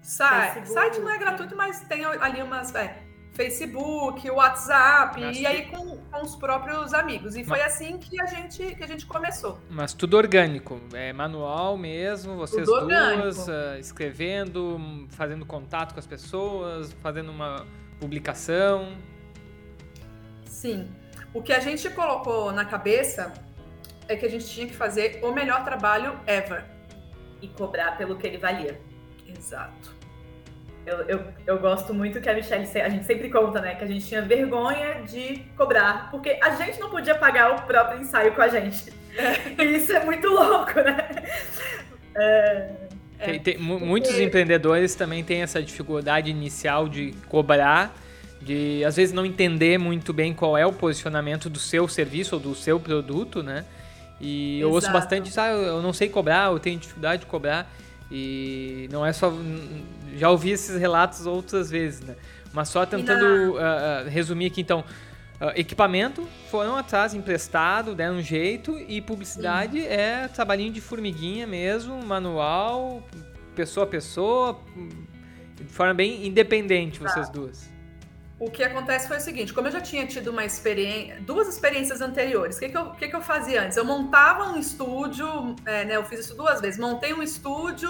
site, 0.00 0.54
Facebook. 0.54 0.72
site 0.72 1.00
não 1.00 1.10
é 1.10 1.18
gratuito, 1.18 1.56
mas 1.56 1.80
tem 1.88 2.04
ali 2.04 2.40
umas. 2.40 2.72
é, 2.76 3.02
Facebook, 3.32 4.30
WhatsApp, 4.30 5.20
Mas 5.20 5.38
e 5.38 5.46
aí 5.46 5.66
com, 5.66 5.96
com 5.96 6.22
os 6.22 6.36
próprios 6.36 6.92
amigos. 6.92 7.34
E 7.34 7.44
foi 7.44 7.62
assim 7.62 7.98
que 7.98 8.20
a 8.20 8.26
gente, 8.26 8.74
que 8.74 8.84
a 8.84 8.86
gente 8.86 9.06
começou. 9.06 9.58
Mas 9.70 9.94
tudo 9.94 10.16
orgânico, 10.16 10.80
é 10.92 11.12
manual 11.12 11.78
mesmo, 11.78 12.36
vocês 12.36 12.66
Tudo 12.66 12.86
duas 12.86 13.38
orgânico. 13.38 13.50
ah, 13.50 13.78
escrevendo, 13.78 15.06
fazendo 15.10 15.46
contato 15.46 15.94
com 15.94 16.00
as 16.00 16.06
pessoas, 16.06 16.92
fazendo 17.02 17.30
uma 17.30 17.66
publicação. 17.98 18.96
Sim. 20.44 20.90
O 21.32 21.42
que 21.42 21.52
a 21.52 21.60
gente 21.60 21.88
colocou 21.90 22.52
na 22.52 22.66
cabeça 22.66 23.32
é 24.08 24.16
que 24.16 24.26
a 24.26 24.28
gente 24.28 24.46
tinha 24.46 24.66
que 24.66 24.74
fazer 24.74 25.20
o 25.22 25.32
melhor 25.32 25.64
trabalho 25.64 26.18
ever. 26.26 26.64
E 27.40 27.48
cobrar 27.48 27.96
pelo 27.96 28.16
que 28.16 28.26
ele 28.26 28.38
valia. 28.38 28.78
Exato. 29.26 30.01
Eu, 30.84 31.02
eu, 31.02 31.24
eu 31.46 31.58
gosto 31.58 31.94
muito 31.94 32.20
que 32.20 32.28
a 32.28 32.34
Michelle, 32.34 32.66
a 32.82 32.88
gente 32.88 33.04
sempre 33.04 33.28
conta, 33.30 33.60
né? 33.60 33.74
Que 33.76 33.84
a 33.84 33.86
gente 33.86 34.06
tinha 34.06 34.20
vergonha 34.20 35.02
de 35.02 35.44
cobrar, 35.56 36.10
porque 36.10 36.38
a 36.42 36.50
gente 36.56 36.80
não 36.80 36.90
podia 36.90 37.14
pagar 37.14 37.52
o 37.52 37.62
próprio 37.62 38.00
ensaio 38.00 38.34
com 38.34 38.42
a 38.42 38.48
gente. 38.48 38.92
É. 39.16 39.52
E 39.62 39.76
isso 39.76 39.92
é 39.92 40.04
muito 40.04 40.26
louco, 40.28 40.74
né? 40.74 41.08
É, 42.16 42.70
tem, 43.18 43.40
tem, 43.40 43.58
porque... 43.58 43.84
Muitos 43.84 44.18
empreendedores 44.18 44.94
também 44.94 45.22
têm 45.22 45.42
essa 45.42 45.62
dificuldade 45.62 46.30
inicial 46.30 46.88
de 46.88 47.14
cobrar, 47.28 47.94
de 48.40 48.84
às 48.84 48.96
vezes 48.96 49.14
não 49.14 49.24
entender 49.24 49.78
muito 49.78 50.12
bem 50.12 50.34
qual 50.34 50.58
é 50.58 50.66
o 50.66 50.72
posicionamento 50.72 51.48
do 51.48 51.58
seu 51.58 51.86
serviço 51.86 52.34
ou 52.34 52.40
do 52.40 52.54
seu 52.54 52.80
produto, 52.80 53.42
né? 53.42 53.64
E 54.20 54.60
eu 54.60 54.68
Exato. 54.70 54.74
ouço 54.74 54.92
bastante, 54.92 55.40
ah, 55.40 55.48
eu 55.48 55.82
não 55.82 55.92
sei 55.92 56.08
cobrar, 56.08 56.50
eu 56.50 56.58
tenho 56.58 56.78
dificuldade 56.78 57.20
de 57.20 57.26
cobrar. 57.26 57.70
E 58.12 58.88
não 58.92 59.04
é 59.04 59.12
só. 59.12 59.32
Já 60.16 60.28
ouvi 60.30 60.50
esses 60.50 60.78
relatos 60.78 61.24
outras 61.24 61.70
vezes, 61.70 62.00
né? 62.02 62.14
Mas 62.52 62.68
só 62.68 62.84
tentando 62.84 63.54
uh, 63.54 64.08
resumir 64.08 64.46
aqui, 64.46 64.60
então. 64.60 64.84
Uh, 65.40 65.50
equipamento 65.56 66.24
foram 66.50 66.76
atrás 66.76 67.14
emprestado, 67.14 67.96
deram 67.96 68.16
um 68.16 68.22
jeito. 68.22 68.78
E 68.78 69.00
publicidade 69.00 69.80
Sim. 69.80 69.86
é 69.86 70.28
trabalhinho 70.28 70.72
de 70.72 70.80
formiguinha 70.80 71.48
mesmo, 71.48 72.00
manual, 72.04 73.02
pessoa 73.56 73.84
a 73.84 73.88
pessoa, 73.88 74.60
de 75.56 75.64
forma 75.64 75.94
bem 75.94 76.26
independente, 76.26 77.00
tá. 77.00 77.08
vocês 77.08 77.28
duas 77.28 77.71
o 78.42 78.50
que 78.50 78.64
acontece 78.64 79.06
foi 79.06 79.18
o 79.18 79.20
seguinte: 79.20 79.54
como 79.54 79.68
eu 79.68 79.72
já 79.72 79.80
tinha 79.80 80.04
tido 80.04 80.32
uma 80.32 80.44
experiência, 80.44 81.20
duas 81.20 81.46
experiências 81.46 82.00
anteriores, 82.00 82.56
o 82.56 82.60
que, 82.60 82.68
que, 82.70 82.76
eu, 82.76 82.90
que, 82.90 83.08
que 83.08 83.14
eu 83.14 83.22
fazia 83.22 83.62
antes? 83.62 83.76
Eu 83.76 83.84
montava 83.84 84.50
um 84.50 84.58
estúdio, 84.58 85.54
é, 85.64 85.84
né, 85.84 85.94
eu 85.94 86.04
fiz 86.04 86.20
isso 86.20 86.34
duas 86.36 86.60
vezes, 86.60 86.78
montei 86.78 87.14
um 87.14 87.22
estúdio, 87.22 87.88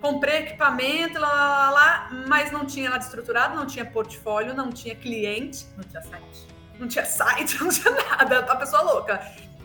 comprei 0.00 0.38
equipamento, 0.38 1.20
lá, 1.20 1.30
lá, 1.30 1.70
lá, 1.70 2.10
mas 2.26 2.50
não 2.50 2.66
tinha 2.66 2.90
nada 2.90 3.04
estruturado, 3.04 3.54
não 3.54 3.66
tinha 3.66 3.84
portfólio, 3.84 4.52
não 4.52 4.70
tinha 4.70 4.96
cliente, 4.96 5.66
não 5.76 5.84
tinha 5.84 6.02
site. 6.02 6.48
Não 6.76 6.88
tinha 6.88 7.04
site, 7.04 7.58
não 7.62 7.70
tinha 7.70 7.92
nada, 7.92 8.40
a 8.40 8.56
pessoa 8.56 8.82
louca. 8.82 9.20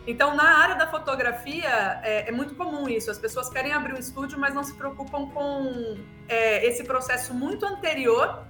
Então, 0.06 0.36
na 0.36 0.58
área 0.58 0.76
da 0.76 0.86
fotografia, 0.86 1.98
é, 2.02 2.28
é, 2.28 2.30
muito 2.30 2.54
comum 2.54 2.88
isso. 2.88 3.10
As 3.10 3.18
pessoas 3.18 3.48
querem 3.48 3.72
abrir 3.72 3.94
um 3.94 3.98
estúdio, 3.98 4.38
mas 4.38 4.54
não 4.54 4.62
se 4.62 4.74
preocupam 4.74 5.26
com 5.30 5.96
é, 6.28 6.64
esse 6.66 6.84
processo 6.84 7.32
muito 7.32 7.64
anterior 7.64 8.44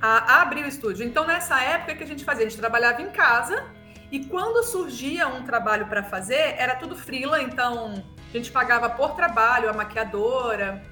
a, 0.00 0.42
abrir 0.42 0.64
o 0.64 0.68
estúdio. 0.68 1.06
Então, 1.06 1.26
nessa 1.26 1.60
época 1.62 1.94
que 1.94 2.02
a 2.02 2.06
gente 2.06 2.24
fazia, 2.24 2.46
a 2.46 2.48
gente 2.48 2.58
trabalhava 2.58 3.02
em 3.02 3.10
casa 3.10 3.64
e 4.10 4.24
quando 4.24 4.62
surgia 4.62 5.28
um 5.28 5.42
trabalho 5.42 5.86
para 5.86 6.02
fazer, 6.02 6.54
era 6.56 6.74
tudo 6.74 6.96
frila, 6.96 7.42
então 7.42 8.02
a 8.32 8.36
gente 8.36 8.50
pagava 8.50 8.88
por 8.88 9.14
trabalho 9.14 9.68
a 9.68 9.72
maquiadora, 9.72 10.82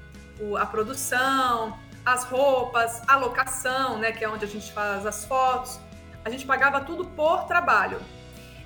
a 0.59 0.67
produção, 0.67 1.79
as 2.05 2.25
roupas, 2.25 3.03
a 3.09 3.17
locação, 3.17 3.99
né, 3.99 4.13
que 4.13 4.25
é 4.25 4.29
onde 4.29 4.45
a 4.45 4.49
gente 4.49 4.73
faz 4.73 5.07
as 5.07 5.25
fotos. 5.25 5.81
A 6.25 6.31
gente 6.31 6.45
pagava 6.45 6.81
tudo 6.81 7.05
por 7.05 7.45
trabalho. 7.45 8.01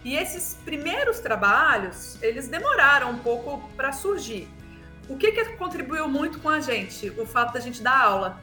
E 0.05 0.17
esses 0.17 0.59
primeiros 0.65 1.21
trabalhos, 1.21 2.21
eles 2.23 2.49
demoraram 2.49 3.11
um 3.11 3.19
pouco 3.19 3.69
para 3.77 3.93
surgir. 3.93 4.49
O 5.09 5.17
que, 5.17 5.33
que 5.33 5.45
contribuiu 5.57 6.09
muito 6.09 6.41
com 6.41 6.49
a 6.49 6.61
gente? 6.61 7.11
O 7.19 7.27
fato 7.27 7.53
da 7.53 7.61
gente 7.61 7.83
dar 7.83 7.99
aula. 7.99 8.41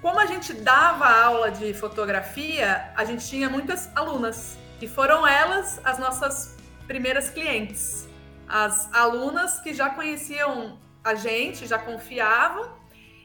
Como 0.00 0.20
a 0.20 0.26
gente 0.26 0.52
dava 0.52 1.06
aula 1.08 1.50
de 1.50 1.74
fotografia, 1.74 2.92
a 2.94 3.04
gente 3.04 3.26
tinha 3.26 3.50
muitas 3.50 3.90
alunas 3.96 4.56
e 4.80 4.86
foram 4.86 5.26
elas 5.26 5.80
as 5.84 5.98
nossas 5.98 6.56
primeiras 6.86 7.30
clientes. 7.30 8.08
As 8.48 8.92
alunas 8.94 9.60
que 9.60 9.74
já 9.74 9.90
conheciam 9.90 10.78
a 11.02 11.14
gente, 11.14 11.66
já 11.66 11.78
confiavam 11.78 12.78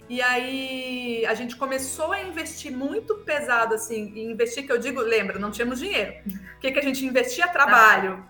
e 0.10 0.22
aí 0.22 1.26
a 1.28 1.34
gente 1.34 1.56
começou 1.56 2.12
a 2.12 2.22
investir 2.22 2.72
muito 2.72 3.16
pesado, 3.20 3.76
assim, 3.76 4.12
investir 4.32 4.66
que 4.66 4.72
eu 4.72 4.78
digo, 4.78 5.00
lembra, 5.00 5.40
não 5.40 5.52
tínhamos 5.52 5.80
dinheiro. 5.80 6.14
O 6.58 6.60
que, 6.60 6.72
que 6.72 6.80
a 6.80 6.84
gente 6.84 7.06
investia? 7.06 7.48
Trabalho. 7.48 8.26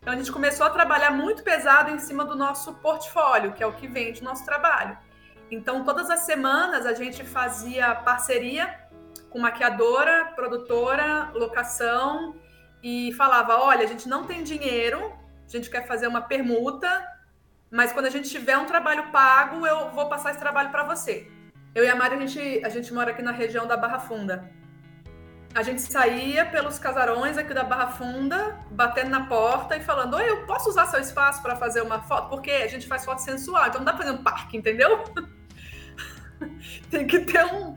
Então 0.00 0.12
a 0.12 0.16
gente 0.16 0.30
começou 0.30 0.66
a 0.66 0.70
trabalhar 0.70 1.10
muito 1.12 1.42
pesado 1.42 1.90
em 1.90 1.98
cima 1.98 2.24
do 2.24 2.36
nosso 2.36 2.74
portfólio, 2.74 3.52
que 3.52 3.62
é 3.62 3.66
o 3.66 3.72
que 3.72 3.88
vende 3.88 4.20
o 4.20 4.24
nosso 4.24 4.44
trabalho. 4.44 4.96
Então, 5.50 5.84
todas 5.84 6.10
as 6.10 6.20
semanas 6.20 6.86
a 6.86 6.92
gente 6.94 7.24
fazia 7.24 7.94
parceria 7.94 8.86
com 9.30 9.38
maquiadora, 9.38 10.32
produtora, 10.34 11.30
locação 11.34 12.34
e 12.82 13.12
falava: 13.12 13.56
olha, 13.56 13.84
a 13.84 13.86
gente 13.86 14.08
não 14.08 14.24
tem 14.24 14.42
dinheiro, 14.42 15.12
a 15.46 15.50
gente 15.50 15.70
quer 15.70 15.86
fazer 15.86 16.06
uma 16.06 16.22
permuta, 16.22 16.90
mas 17.70 17.92
quando 17.92 18.06
a 18.06 18.10
gente 18.10 18.28
tiver 18.28 18.56
um 18.56 18.66
trabalho 18.66 19.10
pago, 19.10 19.66
eu 19.66 19.90
vou 19.90 20.08
passar 20.08 20.30
esse 20.30 20.40
trabalho 20.40 20.70
para 20.70 20.84
você. 20.84 21.30
Eu 21.74 21.84
e 21.84 21.88
a 21.88 21.94
Mari, 21.94 22.14
a 22.14 22.26
gente, 22.26 22.64
a 22.64 22.68
gente 22.68 22.92
mora 22.92 23.10
aqui 23.10 23.22
na 23.22 23.32
região 23.32 23.66
da 23.66 23.76
Barra 23.76 23.98
Funda. 23.98 24.50
A 25.54 25.62
gente 25.62 25.80
saía 25.80 26.44
pelos 26.44 26.78
casarões 26.78 27.38
aqui 27.38 27.54
da 27.54 27.64
Barra 27.64 27.88
Funda, 27.88 28.58
batendo 28.70 29.10
na 29.10 29.26
porta 29.26 29.76
e 29.76 29.82
falando: 29.82 30.14
Oi, 30.14 30.28
eu 30.28 30.46
posso 30.46 30.70
usar 30.70 30.86
seu 30.86 31.00
espaço 31.00 31.42
para 31.42 31.56
fazer 31.56 31.82
uma 31.82 32.02
foto? 32.02 32.30
Porque 32.30 32.50
a 32.50 32.66
gente 32.66 32.86
faz 32.86 33.04
foto 33.04 33.20
sensual, 33.20 33.66
então 33.66 33.78
não 33.80 33.84
dá 33.84 33.92
para 33.92 34.04
fazer 34.04 34.18
um 34.18 34.22
parque, 34.22 34.56
entendeu? 34.56 35.04
Tem 36.90 37.06
que 37.06 37.20
ter 37.20 37.44
um, 37.44 37.76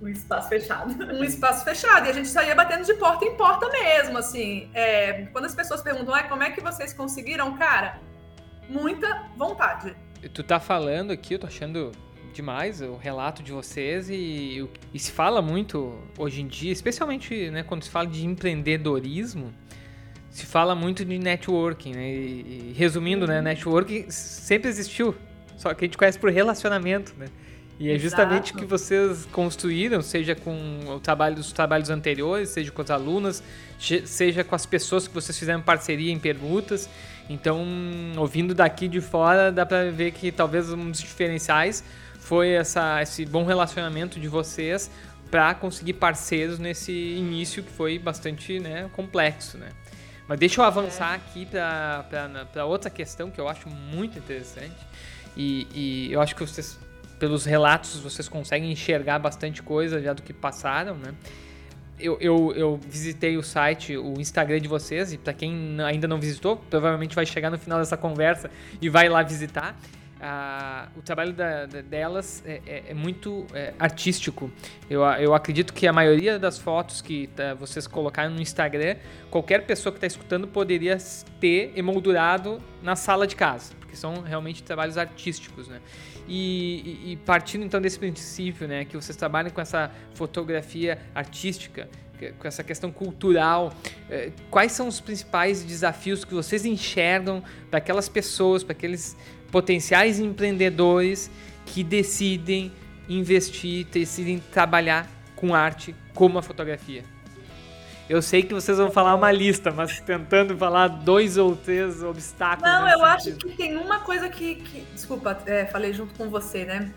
um 0.00 0.08
espaço 0.08 0.48
fechado. 0.48 0.94
Um 1.14 1.24
espaço 1.24 1.64
fechado. 1.64 2.06
E 2.06 2.10
a 2.10 2.12
gente 2.12 2.28
saía 2.28 2.54
batendo 2.54 2.84
de 2.84 2.94
porta 2.94 3.24
em 3.24 3.36
porta 3.36 3.68
mesmo, 3.68 4.18
assim. 4.18 4.70
É, 4.74 5.26
quando 5.32 5.44
as 5.44 5.54
pessoas 5.54 5.82
perguntam, 5.82 6.14
ah, 6.14 6.22
como 6.24 6.42
é 6.42 6.50
que 6.50 6.60
vocês 6.60 6.92
conseguiram? 6.92 7.56
Cara, 7.56 8.00
muita 8.68 9.28
vontade. 9.36 9.96
Tu 10.32 10.42
tá 10.42 10.60
falando 10.60 11.10
aqui, 11.10 11.34
eu 11.34 11.38
tô 11.38 11.46
achando 11.46 11.92
demais 12.32 12.80
o 12.80 12.96
relato 12.96 13.42
de 13.42 13.52
vocês 13.52 14.08
e, 14.08 14.68
e 14.94 14.98
se 14.98 15.10
fala 15.10 15.42
muito 15.42 15.98
hoje 16.16 16.40
em 16.42 16.46
dia, 16.46 16.72
especialmente 16.72 17.50
né, 17.50 17.62
quando 17.62 17.82
se 17.82 17.90
fala 17.90 18.06
de 18.06 18.24
empreendedorismo, 18.24 19.52
se 20.30 20.46
fala 20.46 20.74
muito 20.74 21.04
de 21.04 21.18
networking, 21.18 21.92
né? 21.92 22.08
E, 22.08 22.70
e 22.70 22.74
resumindo, 22.76 23.26
né, 23.26 23.38
uhum. 23.38 23.42
networking 23.42 24.10
sempre 24.10 24.68
existiu, 24.68 25.14
só 25.56 25.74
que 25.74 25.84
a 25.84 25.86
gente 25.86 25.98
conhece 25.98 26.18
por 26.18 26.30
relacionamento, 26.30 27.14
né? 27.18 27.26
E 27.80 27.90
é 27.90 27.98
justamente 27.98 28.52
o 28.52 28.56
que 28.56 28.66
vocês 28.66 29.26
construíram, 29.32 30.02
seja 30.02 30.34
com 30.34 30.80
o 30.86 31.00
trabalho 31.00 31.36
dos 31.36 31.50
trabalhos 31.50 31.88
anteriores, 31.88 32.50
seja 32.50 32.70
com 32.70 32.82
as 32.82 32.90
alunas, 32.90 33.42
seja 34.04 34.44
com 34.44 34.54
as 34.54 34.66
pessoas 34.66 35.08
que 35.08 35.14
vocês 35.14 35.36
fizeram 35.38 35.62
parceria 35.62 36.12
em 36.12 36.18
permutas. 36.18 36.90
Então, 37.26 37.64
ouvindo 38.18 38.54
daqui 38.54 38.86
de 38.86 39.00
fora, 39.00 39.50
dá 39.50 39.64
para 39.64 39.90
ver 39.90 40.12
que 40.12 40.30
talvez 40.30 40.70
um 40.70 40.90
dos 40.90 41.00
diferenciais 41.00 41.82
foi 42.18 42.50
essa, 42.50 43.00
esse 43.00 43.24
bom 43.24 43.46
relacionamento 43.46 44.20
de 44.20 44.28
vocês 44.28 44.90
para 45.30 45.54
conseguir 45.54 45.94
parceiros 45.94 46.58
nesse 46.58 46.92
início 46.92 47.62
que 47.62 47.72
foi 47.72 47.98
bastante 47.98 48.60
né, 48.60 48.90
complexo, 48.92 49.56
né? 49.56 49.70
Mas 50.28 50.38
deixa 50.38 50.60
eu 50.60 50.66
avançar 50.66 51.14
aqui 51.14 51.46
para 51.46 52.66
outra 52.66 52.90
questão 52.90 53.30
que 53.30 53.40
eu 53.40 53.48
acho 53.48 53.70
muito 53.70 54.18
interessante. 54.18 54.76
E, 55.34 55.66
e 55.72 56.12
eu 56.12 56.20
acho 56.20 56.36
que 56.36 56.44
vocês 56.44 56.78
pelos 57.20 57.44
relatos 57.44 58.00
vocês 58.00 58.28
conseguem 58.28 58.72
enxergar 58.72 59.18
bastante 59.18 59.62
coisa 59.62 60.00
já 60.00 60.12
do 60.12 60.22
que 60.22 60.32
passaram, 60.32 60.96
né? 60.96 61.14
Eu, 62.00 62.16
eu, 62.18 62.52
eu 62.56 62.80
visitei 62.88 63.36
o 63.36 63.42
site, 63.42 63.94
o 63.94 64.14
Instagram 64.18 64.58
de 64.58 64.66
vocês, 64.66 65.12
e 65.12 65.18
para 65.18 65.34
quem 65.34 65.76
ainda 65.82 66.08
não 66.08 66.18
visitou, 66.18 66.56
provavelmente 66.56 67.14
vai 67.14 67.26
chegar 67.26 67.50
no 67.50 67.58
final 67.58 67.78
dessa 67.78 67.96
conversa 67.96 68.50
e 68.80 68.88
vai 68.88 69.06
lá 69.10 69.22
visitar. 69.22 69.78
Ah, 70.22 70.88
o 70.96 71.02
trabalho 71.02 71.32
da, 71.34 71.66
da, 71.66 71.80
delas 71.82 72.42
é, 72.46 72.60
é, 72.66 72.82
é 72.88 72.94
muito 72.94 73.46
é, 73.52 73.74
artístico. 73.78 74.50
Eu, 74.88 75.02
eu 75.02 75.34
acredito 75.34 75.74
que 75.74 75.86
a 75.86 75.92
maioria 75.92 76.38
das 76.38 76.58
fotos 76.58 77.02
que 77.02 77.26
tá, 77.28 77.52
vocês 77.52 77.86
colocaram 77.86 78.30
no 78.30 78.40
Instagram, 78.40 78.96
qualquer 79.30 79.66
pessoa 79.66 79.92
que 79.92 79.98
está 79.98 80.06
escutando 80.06 80.48
poderia 80.48 80.96
ter 81.38 81.72
emoldurado 81.76 82.62
na 82.82 82.96
sala 82.96 83.26
de 83.26 83.36
casa, 83.36 83.72
porque 83.90 83.96
são 83.96 84.22
realmente 84.22 84.62
trabalhos 84.62 84.96
artísticos, 84.96 85.66
né? 85.66 85.80
E, 86.28 87.12
e, 87.12 87.16
partindo 87.26 87.64
então 87.64 87.80
desse 87.80 87.98
princípio, 87.98 88.68
né, 88.68 88.84
que 88.84 88.94
vocês 88.94 89.16
trabalham 89.16 89.50
com 89.50 89.60
essa 89.60 89.90
fotografia 90.14 90.98
artística, 91.12 91.88
com 92.38 92.46
essa 92.46 92.62
questão 92.62 92.92
cultural, 92.92 93.72
eh, 94.08 94.30
quais 94.50 94.72
são 94.72 94.86
os 94.86 95.00
principais 95.00 95.64
desafios 95.64 96.22
que 96.22 96.34
vocês 96.34 96.64
enxergam 96.66 97.42
para 97.70 97.78
aquelas 97.78 98.08
pessoas, 98.10 98.62
para 98.62 98.72
aqueles 98.72 99.16
potenciais 99.50 100.20
empreendedores 100.20 101.30
que 101.64 101.82
decidem 101.82 102.70
investir, 103.08 103.86
decidem 103.86 104.38
trabalhar 104.38 105.10
com 105.34 105.54
arte 105.54 105.94
como 106.14 106.38
a 106.38 106.42
fotografia? 106.42 107.02
Eu 108.10 108.20
sei 108.20 108.42
que 108.42 108.52
vocês 108.52 108.76
vão 108.76 108.90
falar 108.90 109.14
uma 109.14 109.30
lista, 109.30 109.70
mas 109.70 110.00
tentando 110.00 110.58
falar 110.58 110.88
dois 110.88 111.36
ou 111.36 111.54
três 111.54 112.02
obstáculos. 112.02 112.68
Não, 112.68 112.88
eu 112.88 112.98
sentido. 112.98 113.04
acho 113.04 113.36
que 113.36 113.56
tem 113.56 113.76
uma 113.76 114.00
coisa 114.00 114.28
que. 114.28 114.56
que 114.56 114.80
desculpa, 114.92 115.40
é, 115.46 115.64
falei 115.66 115.92
junto 115.92 116.12
com 116.16 116.28
você, 116.28 116.64
né? 116.64 116.92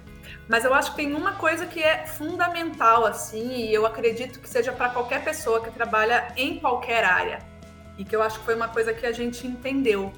Mas 0.49 0.65
eu 0.65 0.73
acho 0.73 0.89
que 0.89 0.97
tem 0.97 1.13
uma 1.13 1.33
coisa 1.33 1.67
que 1.67 1.79
é 1.83 2.07
fundamental, 2.07 3.05
assim, 3.05 3.47
e 3.57 3.71
eu 3.71 3.85
acredito 3.85 4.39
que 4.39 4.49
seja 4.49 4.71
para 4.71 4.89
qualquer 4.89 5.23
pessoa 5.23 5.61
que 5.63 5.69
trabalha 5.69 6.33
em 6.35 6.57
qualquer 6.57 7.03
área, 7.03 7.37
e 7.95 8.03
que 8.03 8.15
eu 8.15 8.23
acho 8.23 8.39
que 8.39 8.45
foi 8.45 8.55
uma 8.55 8.69
coisa 8.69 8.91
que 8.91 9.05
a 9.05 9.11
gente 9.11 9.45
entendeu. 9.45 10.11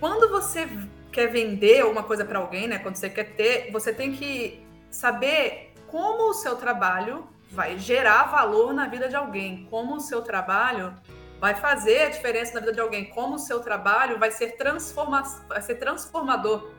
Quando 0.00 0.28
você 0.28 0.68
quer 1.12 1.28
vender 1.28 1.82
alguma 1.82 2.02
coisa 2.02 2.24
para 2.24 2.40
alguém, 2.40 2.66
né? 2.66 2.80
Quando 2.80 2.96
você 2.96 3.08
quer 3.08 3.36
ter, 3.36 3.70
você 3.70 3.92
tem 3.92 4.10
que 4.10 4.66
saber 4.90 5.74
como 5.86 6.30
o 6.30 6.34
seu 6.34 6.56
trabalho 6.56 7.24
vai 7.50 7.78
gerar 7.78 8.24
valor 8.24 8.72
na 8.72 8.86
vida 8.86 9.08
de 9.08 9.16
alguém, 9.16 9.66
como 9.68 9.96
o 9.96 10.00
seu 10.00 10.22
trabalho 10.22 10.94
vai 11.40 11.54
fazer 11.54 12.02
a 12.02 12.10
diferença 12.10 12.54
na 12.54 12.60
vida 12.60 12.72
de 12.72 12.80
alguém, 12.80 13.06
como 13.06 13.36
o 13.36 13.38
seu 13.38 13.60
trabalho 13.60 14.18
vai 14.18 14.30
ser, 14.30 14.56
transforma 14.56 15.22
vai 15.48 15.60
ser 15.62 15.76
transformador 15.76 16.70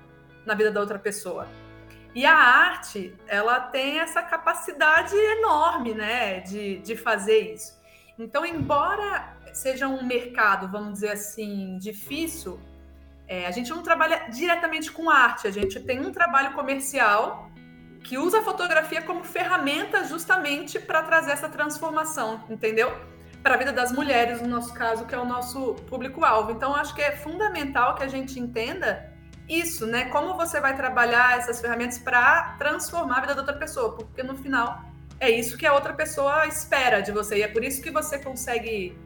na 0.45 0.53
vida 0.53 0.71
da 0.71 0.79
outra 0.79 0.99
pessoa. 0.99 1.47
E 2.13 2.25
a 2.25 2.35
arte, 2.35 3.15
ela 3.27 3.59
tem 3.59 3.99
essa 3.99 4.21
capacidade 4.21 5.15
enorme, 5.15 5.93
né, 5.93 6.41
de, 6.41 6.77
de 6.79 6.95
fazer 6.95 7.53
isso. 7.53 7.79
Então, 8.19 8.45
embora 8.45 9.35
seja 9.53 9.87
um 9.87 10.05
mercado, 10.05 10.67
vamos 10.69 10.93
dizer 10.93 11.11
assim, 11.11 11.77
difícil, 11.77 12.59
é, 13.27 13.47
a 13.47 13.51
gente 13.51 13.69
não 13.69 13.81
trabalha 13.81 14.29
diretamente 14.29 14.91
com 14.91 15.09
arte, 15.09 15.47
a 15.47 15.51
gente 15.51 15.79
tem 15.79 15.99
um 15.99 16.11
trabalho 16.11 16.53
comercial 16.53 17.50
que 18.03 18.17
usa 18.17 18.39
a 18.39 18.43
fotografia 18.43 19.01
como 19.01 19.23
ferramenta 19.23 20.03
justamente 20.05 20.79
para 20.79 21.03
trazer 21.03 21.31
essa 21.31 21.49
transformação, 21.49 22.43
entendeu? 22.49 22.91
Para 23.43 23.55
a 23.55 23.57
vida 23.57 23.71
das 23.71 23.91
mulheres, 23.91 24.41
no 24.41 24.47
nosso 24.47 24.73
caso, 24.73 25.05
que 25.05 25.15
é 25.15 25.17
o 25.17 25.25
nosso 25.25 25.75
público-alvo. 25.89 26.51
Então, 26.51 26.75
acho 26.75 26.93
que 26.93 27.01
é 27.01 27.11
fundamental 27.11 27.95
que 27.95 28.03
a 28.03 28.07
gente 28.07 28.39
entenda 28.39 29.11
isso, 29.47 29.85
né? 29.85 30.05
Como 30.05 30.35
você 30.35 30.59
vai 30.59 30.75
trabalhar 30.75 31.37
essas 31.37 31.59
ferramentas 31.59 31.97
para 31.97 32.55
transformar 32.57 33.17
a 33.17 33.21
vida 33.21 33.35
da 33.35 33.41
outra 33.41 33.57
pessoa, 33.57 33.95
porque 33.95 34.23
no 34.23 34.35
final 34.35 34.83
é 35.19 35.29
isso 35.29 35.57
que 35.57 35.65
a 35.65 35.73
outra 35.73 35.93
pessoa 35.93 36.47
espera 36.47 37.01
de 37.01 37.11
você 37.11 37.37
e 37.37 37.41
é 37.43 37.47
por 37.47 37.63
isso 37.63 37.81
que 37.81 37.91
você 37.91 38.17
consegue, 38.17 38.97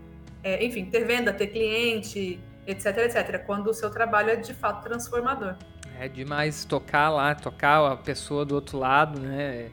é, 0.43 0.63
enfim, 0.63 0.85
ter 0.85 1.03
venda, 1.03 1.33
ter 1.33 1.47
cliente, 1.47 2.39
etc, 2.67 2.97
etc. 2.99 3.43
Quando 3.45 3.67
o 3.67 3.73
seu 3.73 3.89
trabalho 3.89 4.29
é 4.29 4.35
de 4.35 4.53
fato 4.53 4.83
transformador. 4.83 5.55
É 5.99 6.07
demais 6.07 6.65
tocar 6.65 7.09
lá, 7.09 7.33
tocar 7.33 7.91
a 7.91 7.95
pessoa 7.95 8.45
do 8.45 8.55
outro 8.55 8.77
lado, 8.77 9.19
né? 9.19 9.69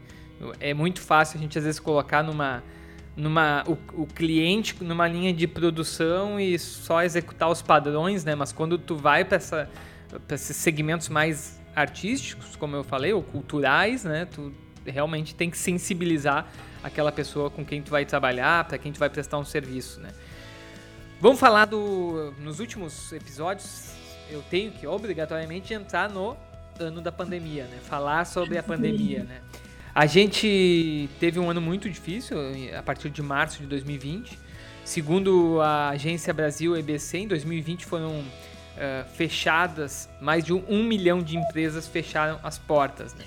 É 0.61 0.75
muito 0.75 1.01
fácil 1.01 1.39
a 1.39 1.43
gente 1.43 1.59
às 1.59 1.65
vezes 1.65 1.81
colocar 1.81 2.23
numa 2.23 2.63
numa 3.15 3.63
o, 3.67 4.03
o, 4.03 4.07
cliente 4.07 4.83
numa 4.83 5.07
linha 5.07 5.35
de 5.35 5.47
produção 5.47 6.41
e 6.41 6.59
só 6.59 7.03
executar 7.03 7.51
os 7.51 7.61
padrões, 7.61 8.25
né? 8.25 8.35
Mas 8.35 8.53
quando 8.53 8.79
tu 8.79 8.97
vai 8.97 9.25
para 9.25 9.39
esses 10.31 10.57
segmentos 10.57 11.09
mais 11.09 11.61
artísticos, 11.77 12.57
como 12.57 12.77
eu 12.77 12.85
falei, 12.85 13.13
ou 13.13 13.23
culturais, 13.23 14.05
né? 14.05 14.27
Tu 14.27 14.53
realmente 14.87 15.35
tem 15.35 15.51
que 15.51 15.59
sensibilizar 15.59 16.47
aquela 16.83 17.13
pessoa 17.13 17.51
com 17.51 17.65
quem 17.65 17.83
tu 17.83 17.91
vai 17.91 18.05
trabalhar, 18.05 18.65
para 18.65 18.79
quem 18.79 18.93
tu 18.93 18.99
vai 18.99 19.11
prestar 19.11 19.39
um 19.39 19.45
serviço, 19.45 20.01
né? 20.01 20.11
Vamos 21.21 21.39
falar 21.39 21.67
do 21.67 22.35
nos 22.41 22.59
últimos 22.59 23.13
episódios, 23.13 23.93
eu 24.31 24.43
tenho 24.51 24.73
que 24.73 24.87
obrigatoriamente 24.87 25.75
entrar 25.75 26.09
no 26.09 26.37
ano 26.79 27.01
da 27.01 27.13
pandemia, 27.13 27.65
né? 27.65 27.79
Falar 27.83 28.25
sobre 28.25 28.59
a 28.59 28.63
pandemia, 28.63 29.25
né? 29.25 29.41
A 29.95 30.07
gente 30.07 31.09
teve 31.21 31.39
um 31.39 31.51
ano 31.51 31.61
muito 31.61 31.89
difícil 31.91 32.39
a 32.77 32.83
partir 32.83 33.11
de 33.11 33.21
março 33.21 33.59
de 33.59 33.67
2020. 33.67 34.39
Segundo 34.85 35.61
a 35.61 35.91
agência 35.91 36.33
Brasil 36.33 36.77
EBC, 36.77 37.19
em 37.19 37.29
2020 37.29 37.85
foram 37.85 38.21
uh, 38.21 38.25
fechadas, 39.15 40.09
mais 40.21 40.45
de 40.45 40.53
um, 40.53 40.65
um, 40.67 40.83
milhão 40.83 41.23
de 41.23 41.37
empresas 41.37 41.87
fecharam 41.87 42.41
as 42.43 42.59
portas. 42.59 43.15
Né? 43.15 43.25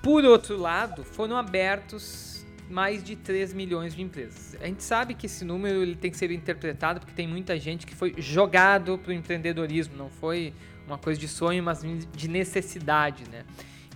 Por 0.00 0.24
outro 0.24 0.56
lado, 0.56 1.02
foram 1.02 1.36
abertos 1.36 2.33
mais 2.68 3.04
de 3.04 3.16
3 3.16 3.52
milhões 3.52 3.94
de 3.94 4.02
empresas. 4.02 4.56
A 4.60 4.66
gente 4.66 4.82
sabe 4.82 5.14
que 5.14 5.26
esse 5.26 5.44
número 5.44 5.82
ele 5.82 5.94
tem 5.94 6.10
que 6.10 6.16
ser 6.16 6.30
interpretado 6.30 7.00
porque 7.00 7.14
tem 7.14 7.28
muita 7.28 7.58
gente 7.58 7.86
que 7.86 7.94
foi 7.94 8.14
jogado 8.18 8.98
para 8.98 9.10
o 9.10 9.12
empreendedorismo, 9.12 9.96
não 9.96 10.08
foi 10.08 10.52
uma 10.86 10.98
coisa 10.98 11.18
de 11.18 11.28
sonho, 11.28 11.62
mas 11.62 11.82
de 12.12 12.28
necessidade. 12.28 13.24
Né? 13.30 13.44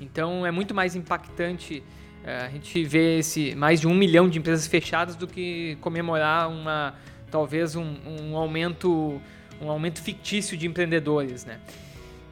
Então 0.01 0.47
é 0.47 0.51
muito 0.51 0.75
mais 0.75 0.95
impactante 0.95 1.83
uh, 2.25 2.47
a 2.47 2.49
gente 2.49 2.85
ver 2.85 3.21
esse 3.21 3.55
mais 3.55 3.81
de 3.81 3.87
um 3.87 3.95
milhão 3.95 4.29
de 4.29 4.39
empresas 4.39 4.67
fechadas 4.67 5.17
do 5.17 5.27
que 5.27 5.77
comemorar 5.81 6.51
uma 6.51 6.95
talvez 7.31 7.77
um, 7.77 7.97
um 8.07 8.37
aumento 8.37 9.21
um 9.61 9.71
aumento 9.71 10.01
fictício 10.01 10.57
de 10.57 10.67
empreendedores, 10.67 11.45
né? 11.45 11.59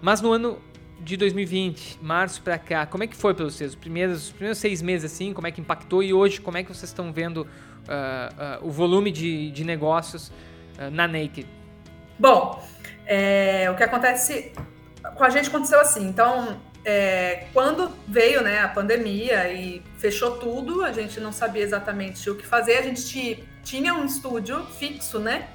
Mas 0.01 0.21
no 0.21 0.31
ano 0.31 0.59
de 1.01 1.17
2020, 1.17 1.99
março 2.03 2.43
para 2.43 2.59
cá, 2.59 2.87
como 2.87 3.05
é 3.05 3.07
que 3.07 3.17
foi 3.17 3.35
para 3.35 3.45
vocês? 3.45 3.71
Os 3.71 3.77
primeiros, 3.77 4.27
os 4.27 4.33
primeiros 4.33 4.59
seis 4.59 4.83
meses 4.83 5.13
assim, 5.13 5.33
como 5.33 5.47
é 5.47 5.51
que 5.51 5.61
impactou 5.61 6.03
e 6.03 6.13
hoje 6.13 6.41
como 6.41 6.57
é 6.57 6.63
que 6.63 6.69
vocês 6.69 6.91
estão 6.91 7.13
vendo 7.13 7.39
uh, 7.43 7.47
uh, 8.63 8.67
o 8.67 8.71
volume 8.71 9.11
de, 9.11 9.51
de 9.51 9.65
negócios 9.65 10.29
uh, 10.29 10.91
na 10.91 11.07
Naked? 11.07 11.47
Bom, 12.19 12.63
é, 13.07 13.71
o 13.71 13.77
que 13.77 13.83
acontece 13.83 14.53
com 15.15 15.25
a 15.25 15.31
gente 15.31 15.49
aconteceu 15.49 15.81
assim. 15.81 16.07
Então, 16.09 16.61
é, 16.85 17.47
quando 17.53 17.91
veio 18.09 18.43
né, 18.43 18.61
a 18.61 18.69
pandemia 18.69 19.53
e 19.53 19.83
fechou 19.99 20.39
tudo, 20.39 20.85
a 20.85 20.93
gente 20.93 21.21
não 21.21 21.33
sabia 21.33 21.63
exatamente 21.63 22.29
o 22.31 22.35
que 22.35 22.47
fazer. 22.47 22.79
A 22.79 22.83
gente 22.83 23.45
tinha 23.63 23.95
um 23.95 24.05
estúdio 24.05 24.65
fixo, 24.79 25.19
né? 25.19 25.49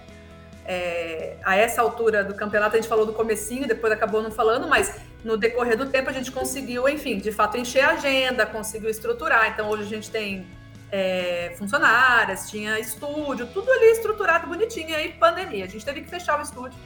É, 0.66 1.38
a 1.44 1.56
essa 1.56 1.82
altura 1.82 2.24
do 2.24 2.36
campeonato, 2.36 2.76
a 2.76 2.80
gente 2.80 2.88
falou 2.88 3.06
do 3.06 3.14
comecinho, 3.14 3.68
depois 3.68 3.92
acabou 3.92 4.22
não 4.22 4.32
falando, 4.32 4.68
mas 4.68 4.96
no 5.24 5.38
decorrer 5.38 5.78
do 5.78 5.86
tempo 5.88 6.10
a 6.10 6.14
gente 6.14 6.32
conseguiu, 6.32 6.88
enfim, 6.90 7.18
de 7.18 7.32
fato 7.32 7.58
encher 7.58 7.84
a 7.84 7.92
agenda, 7.92 8.46
conseguiu 8.46 8.90
estruturar. 8.90 9.50
Então 9.50 9.70
hoje 9.70 9.84
a 9.84 9.88
gente 9.88 10.10
tem 10.10 10.48
é, 10.92 11.54
funcionárias, 11.58 12.50
tinha 12.50 12.80
estúdio, 12.80 13.48
tudo 13.48 13.72
ali 13.72 13.92
estruturado 13.92 14.48
bonitinho. 14.48 14.90
E 14.90 14.96
aí, 14.96 15.14
pandemia, 15.14 15.66
a 15.66 15.68
gente 15.68 15.86
teve 15.86 16.02
que 16.02 16.10
fechar 16.10 16.40
o 16.40 16.42
estúdio. 16.42 16.78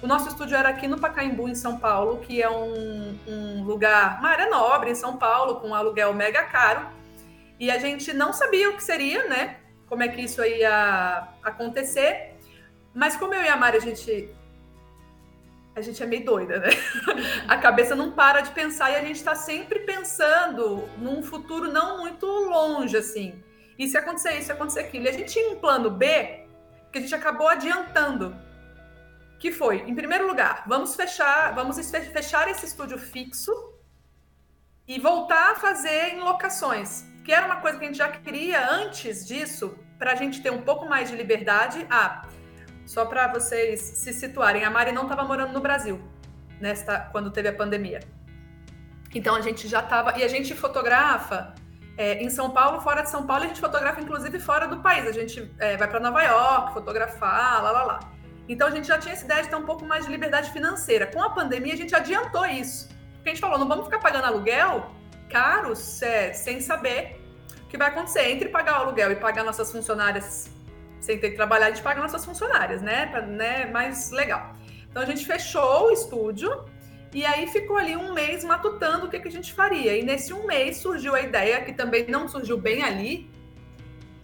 O 0.00 0.06
nosso 0.06 0.28
estúdio 0.28 0.56
era 0.56 0.68
aqui 0.68 0.86
no 0.86 0.98
Pacaembu, 0.98 1.48
em 1.48 1.56
São 1.56 1.76
Paulo, 1.76 2.18
que 2.18 2.40
é 2.40 2.48
um, 2.48 3.18
um 3.26 3.64
lugar, 3.64 4.20
uma 4.20 4.28
área 4.28 4.48
nobre 4.48 4.90
em 4.90 4.94
São 4.94 5.16
Paulo, 5.16 5.56
com 5.56 5.70
um 5.70 5.74
aluguel 5.74 6.14
mega 6.14 6.44
caro. 6.44 6.86
E 7.58 7.68
a 7.68 7.78
gente 7.78 8.12
não 8.12 8.32
sabia 8.32 8.70
o 8.70 8.76
que 8.76 8.82
seria, 8.82 9.26
né? 9.26 9.56
Como 9.88 10.02
é 10.02 10.08
que 10.08 10.20
isso 10.20 10.44
ia 10.44 11.26
acontecer. 11.42 12.36
Mas 12.94 13.16
como 13.16 13.34
eu 13.34 13.42
e 13.42 13.48
a 13.48 13.56
Mari, 13.56 13.78
a 13.78 13.80
gente. 13.80 14.30
A 15.78 15.80
gente 15.80 16.02
é 16.02 16.06
meio 16.06 16.24
doida, 16.24 16.58
né? 16.58 16.70
A 17.46 17.56
cabeça 17.56 17.94
não 17.94 18.10
para 18.10 18.40
de 18.40 18.50
pensar 18.50 18.90
e 18.90 18.96
a 18.96 19.00
gente 19.00 19.16
está 19.16 19.36
sempre 19.36 19.80
pensando 19.80 20.88
num 20.98 21.22
futuro 21.22 21.70
não 21.70 21.98
muito 21.98 22.26
longe, 22.26 22.96
assim. 22.96 23.40
E 23.78 23.86
se 23.86 23.96
acontecer 23.96 24.34
isso, 24.34 24.46
se 24.46 24.52
acontecer 24.52 24.80
aquilo. 24.80 25.06
E 25.06 25.08
a 25.08 25.12
gente 25.12 25.32
tinha 25.32 25.50
um 25.50 25.60
plano 25.60 25.88
B 25.88 26.46
que 26.90 26.98
a 26.98 27.00
gente 27.00 27.14
acabou 27.14 27.46
adiantando. 27.48 28.36
Que 29.38 29.52
foi, 29.52 29.84
em 29.86 29.94
primeiro 29.94 30.26
lugar, 30.26 30.64
vamos 30.66 30.96
fechar, 30.96 31.54
vamos 31.54 31.78
fechar 31.78 32.48
esse 32.48 32.66
estúdio 32.66 32.98
fixo 32.98 33.52
e 34.86 34.98
voltar 34.98 35.52
a 35.52 35.54
fazer 35.54 36.14
em 36.14 36.20
locações. 36.20 37.04
Que 37.24 37.32
era 37.32 37.46
uma 37.46 37.60
coisa 37.60 37.78
que 37.78 37.84
a 37.84 37.86
gente 37.86 37.98
já 37.98 38.08
queria 38.08 38.68
antes 38.68 39.24
disso, 39.24 39.78
para 39.96 40.10
a 40.10 40.16
gente 40.16 40.42
ter 40.42 40.50
um 40.50 40.62
pouco 40.62 40.86
mais 40.86 41.08
de 41.08 41.14
liberdade. 41.14 41.86
Ah, 41.88 42.26
só 42.88 43.04
para 43.04 43.28
vocês 43.28 43.80
se 43.80 44.14
situarem, 44.14 44.64
a 44.64 44.70
Mari 44.70 44.92
não 44.92 45.02
estava 45.02 45.22
morando 45.22 45.52
no 45.52 45.60
Brasil 45.60 46.00
nesta 46.58 47.00
quando 47.12 47.30
teve 47.30 47.46
a 47.46 47.52
pandemia. 47.52 48.00
Então 49.14 49.34
a 49.34 49.42
gente 49.42 49.68
já 49.68 49.80
estava 49.80 50.18
e 50.18 50.24
a 50.24 50.28
gente 50.28 50.54
fotografa 50.54 51.54
é, 51.98 52.14
em 52.22 52.30
São 52.30 52.50
Paulo, 52.50 52.80
fora 52.80 53.02
de 53.02 53.10
São 53.10 53.26
Paulo, 53.26 53.44
a 53.44 53.46
gente 53.46 53.60
fotografa 53.60 54.00
inclusive 54.00 54.40
fora 54.40 54.66
do 54.66 54.78
país. 54.78 55.06
A 55.06 55.12
gente 55.12 55.54
é, 55.58 55.76
vai 55.76 55.86
para 55.86 56.00
Nova 56.00 56.22
York 56.22 56.72
fotografar, 56.72 57.62
lá, 57.62 57.70
lá, 57.70 57.82
lá. 57.82 58.00
Então 58.48 58.66
a 58.66 58.70
gente 58.70 58.88
já 58.88 58.98
tinha 58.98 59.12
essa 59.12 59.26
ideia 59.26 59.42
de 59.42 59.50
ter 59.50 59.56
um 59.56 59.66
pouco 59.66 59.84
mais 59.84 60.06
de 60.06 60.10
liberdade 60.10 60.50
financeira. 60.50 61.06
Com 61.06 61.22
a 61.22 61.28
pandemia 61.28 61.74
a 61.74 61.76
gente 61.76 61.94
adiantou 61.94 62.46
isso. 62.46 62.88
Porque 63.16 63.28
a 63.28 63.32
gente 63.32 63.40
falou, 63.42 63.58
não 63.58 63.68
vamos 63.68 63.84
ficar 63.84 63.98
pagando 63.98 64.24
aluguel 64.24 64.90
caros 65.28 66.00
é, 66.00 66.32
sem 66.32 66.62
saber 66.62 67.20
o 67.64 67.66
que 67.66 67.76
vai 67.76 67.88
acontecer 67.88 68.30
entre 68.30 68.48
pagar 68.48 68.78
o 68.78 68.82
aluguel 68.84 69.12
e 69.12 69.16
pagar 69.16 69.44
nossas 69.44 69.70
funcionárias 69.70 70.56
sem 71.00 71.18
ter 71.18 71.30
que 71.30 71.36
trabalhar, 71.36 71.66
a 71.66 71.70
gente 71.70 71.82
paga 71.82 72.00
nossas 72.00 72.24
funcionárias, 72.24 72.82
né? 72.82 73.06
Pra, 73.06 73.22
né? 73.22 73.66
Mais 73.66 74.10
legal. 74.10 74.52
Então 74.90 75.02
a 75.02 75.06
gente 75.06 75.24
fechou 75.24 75.88
o 75.88 75.90
estúdio 75.90 76.64
e 77.12 77.24
aí 77.24 77.46
ficou 77.46 77.76
ali 77.76 77.96
um 77.96 78.12
mês 78.12 78.44
matutando 78.44 79.06
o 79.06 79.08
que, 79.08 79.18
que 79.18 79.28
a 79.28 79.30
gente 79.30 79.52
faria. 79.52 79.96
E 79.96 80.02
nesse 80.02 80.32
um 80.32 80.46
mês 80.46 80.78
surgiu 80.78 81.14
a 81.14 81.20
ideia, 81.20 81.62
que 81.62 81.72
também 81.72 82.06
não 82.08 82.28
surgiu 82.28 82.58
bem 82.58 82.82
ali, 82.82 83.30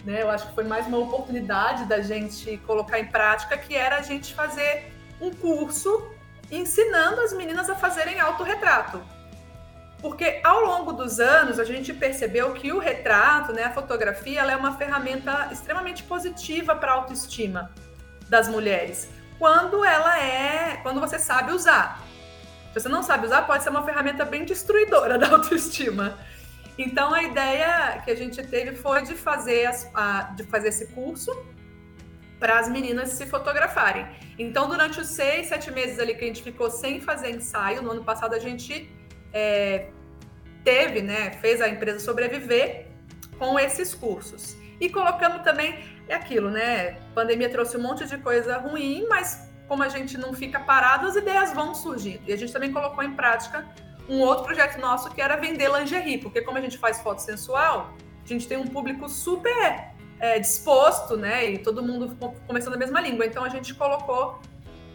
né? 0.04 0.22
Eu 0.22 0.30
acho 0.30 0.48
que 0.48 0.54
foi 0.54 0.64
mais 0.64 0.86
uma 0.86 0.98
oportunidade 0.98 1.86
da 1.86 2.00
gente 2.00 2.58
colocar 2.66 2.98
em 2.98 3.06
prática, 3.06 3.56
que 3.56 3.74
era 3.74 3.96
a 3.96 4.02
gente 4.02 4.34
fazer 4.34 4.92
um 5.20 5.30
curso 5.30 6.10
ensinando 6.50 7.20
as 7.20 7.32
meninas 7.32 7.70
a 7.70 7.74
fazerem 7.74 8.20
autorretrato. 8.20 9.02
Porque 10.04 10.38
ao 10.44 10.60
longo 10.60 10.92
dos 10.92 11.18
anos 11.18 11.58
a 11.58 11.64
gente 11.64 11.90
percebeu 11.94 12.52
que 12.52 12.70
o 12.70 12.78
retrato, 12.78 13.54
né, 13.54 13.64
a 13.64 13.70
fotografia, 13.70 14.40
ela 14.40 14.52
é 14.52 14.56
uma 14.56 14.76
ferramenta 14.76 15.48
extremamente 15.50 16.02
positiva 16.02 16.76
para 16.76 16.92
a 16.92 16.94
autoestima 16.96 17.72
das 18.28 18.46
mulheres, 18.46 19.08
quando 19.38 19.82
ela 19.82 20.20
é, 20.20 20.76
quando 20.82 21.00
você 21.00 21.18
sabe 21.18 21.52
usar. 21.52 22.02
Se 22.74 22.80
você 22.80 22.88
não 22.90 23.02
sabe 23.02 23.24
usar, 23.24 23.46
pode 23.46 23.62
ser 23.62 23.70
uma 23.70 23.82
ferramenta 23.82 24.26
bem 24.26 24.44
destruidora 24.44 25.16
da 25.18 25.30
autoestima. 25.30 26.18
Então 26.76 27.14
a 27.14 27.22
ideia 27.22 28.02
que 28.04 28.10
a 28.10 28.14
gente 28.14 28.46
teve 28.46 28.76
foi 28.76 29.04
de 29.04 29.14
fazer, 29.14 29.64
as, 29.64 29.90
a, 29.94 30.24
de 30.36 30.44
fazer 30.44 30.68
esse 30.68 30.88
curso 30.88 31.34
para 32.38 32.58
as 32.58 32.68
meninas 32.68 33.08
se 33.08 33.24
fotografarem. 33.24 34.06
Então, 34.38 34.68
durante 34.68 35.00
os 35.00 35.06
seis, 35.06 35.46
sete 35.46 35.70
meses 35.70 35.98
ali 35.98 36.14
que 36.14 36.24
a 36.24 36.26
gente 36.26 36.42
ficou 36.42 36.70
sem 36.70 37.00
fazer 37.00 37.30
ensaio, 37.30 37.80
no 37.80 37.92
ano 37.92 38.04
passado 38.04 38.34
a 38.34 38.38
gente 38.38 38.92
é, 39.34 39.88
teve, 40.62 41.02
né, 41.02 41.32
fez 41.32 41.60
a 41.60 41.68
empresa 41.68 41.98
sobreviver 41.98 42.86
com 43.38 43.58
esses 43.58 43.92
cursos. 43.94 44.56
E 44.80 44.88
colocando 44.88 45.42
também, 45.42 45.84
é 46.08 46.14
aquilo, 46.14 46.50
né? 46.50 46.98
A 47.10 47.14
pandemia 47.14 47.48
trouxe 47.48 47.76
um 47.76 47.82
monte 47.82 48.06
de 48.06 48.18
coisa 48.18 48.58
ruim, 48.58 49.06
mas 49.08 49.50
como 49.68 49.82
a 49.82 49.88
gente 49.88 50.18
não 50.18 50.32
fica 50.32 50.60
parado, 50.60 51.06
as 51.06 51.16
ideias 51.16 51.52
vão 51.52 51.74
surgindo. 51.74 52.22
E 52.26 52.32
a 52.32 52.36
gente 52.36 52.52
também 52.52 52.72
colocou 52.72 53.02
em 53.02 53.12
prática 53.12 53.66
um 54.08 54.20
outro 54.20 54.44
projeto 54.44 54.78
nosso 54.78 55.10
que 55.10 55.20
era 55.20 55.36
vender 55.36 55.70
lingerie, 55.70 56.18
porque 56.18 56.42
como 56.42 56.58
a 56.58 56.60
gente 56.60 56.76
faz 56.76 57.00
foto 57.00 57.20
sensual, 57.20 57.94
a 58.22 58.28
gente 58.28 58.46
tem 58.46 58.58
um 58.58 58.66
público 58.66 59.08
super 59.08 59.92
é, 60.20 60.38
disposto, 60.38 61.16
né? 61.16 61.50
E 61.50 61.58
todo 61.58 61.82
mundo 61.82 62.16
começando 62.46 62.74
a 62.74 62.78
mesma 62.78 63.00
língua. 63.00 63.24
Então 63.24 63.44
a 63.44 63.48
gente 63.48 63.74
colocou 63.74 64.40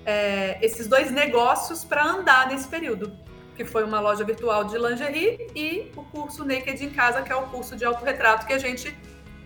é, 0.06 0.58
esses 0.62 0.88
dois 0.88 1.12
negócios 1.12 1.84
para 1.84 2.04
andar 2.04 2.48
nesse 2.48 2.68
período, 2.68 3.18
que 3.60 3.66
foi 3.66 3.84
uma 3.84 4.00
loja 4.00 4.24
virtual 4.24 4.64
de 4.64 4.78
lingerie 4.78 5.52
e 5.54 5.92
o 5.94 6.02
curso 6.02 6.46
Naked 6.46 6.82
em 6.82 6.90
Casa, 6.92 7.22
que 7.22 7.30
é 7.30 7.36
o 7.36 7.42
curso 7.48 7.76
de 7.76 7.84
autorretrato 7.84 8.48
que 8.48 8.54
a 8.54 8.58
gente 8.58 8.96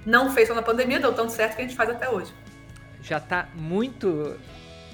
não 0.05 0.29
fez 0.29 0.47
só 0.47 0.53
na 0.53 0.61
pandemia, 0.61 0.99
deu 0.99 1.11
tão 1.11 1.27
certo 1.27 1.55
que 1.55 1.63
a 1.63 1.65
gente 1.65 1.75
faz 1.75 1.89
até 1.89 2.07
hoje. 2.07 2.31
Já 3.01 3.17
está 3.17 3.49
muito 3.55 4.37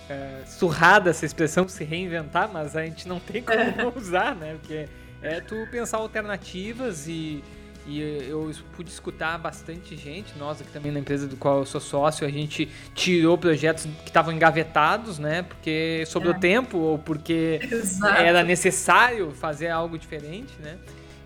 é, 0.10 0.46
surrada 0.46 1.10
essa 1.10 1.26
expressão 1.26 1.68
se 1.68 1.84
reinventar, 1.84 2.50
mas 2.50 2.78
a 2.78 2.86
gente 2.86 3.10
não 3.10 3.20
tem 3.20 3.44
como 3.44 3.60
não 3.76 3.94
usar, 3.94 4.34
né? 4.38 4.54
Porque 4.54 4.88
é 5.22 5.42
tu 5.42 5.68
pensar 5.70 5.98
alternativas 5.98 7.06
e 7.06 7.44
e 7.90 8.28
eu 8.30 8.52
pude 8.74 8.92
escutar 8.92 9.36
bastante 9.40 9.98
gente, 9.98 10.38
nós 10.38 10.62
aqui 10.62 10.70
também 10.72 10.92
na 10.92 11.00
empresa 11.00 11.26
do 11.28 11.36
qual 11.36 11.58
eu 11.60 11.66
sou 11.66 11.82
sócio, 11.82 12.26
a 12.26 12.30
gente 12.30 12.70
tirou 12.94 13.36
projetos 13.36 13.86
que 14.04 14.10
estavam 14.10 14.32
engavetados, 14.32 15.18
né? 15.18 15.42
Porque 15.42 16.04
sobrou 16.06 16.36
é. 16.36 16.38
tempo 16.38 16.78
ou 16.78 17.00
porque 17.00 17.60
Exato. 17.64 18.14
era 18.14 18.44
necessário 18.44 19.32
fazer 19.32 19.70
algo 19.70 19.98
diferente, 19.98 20.54
né? 20.60 20.78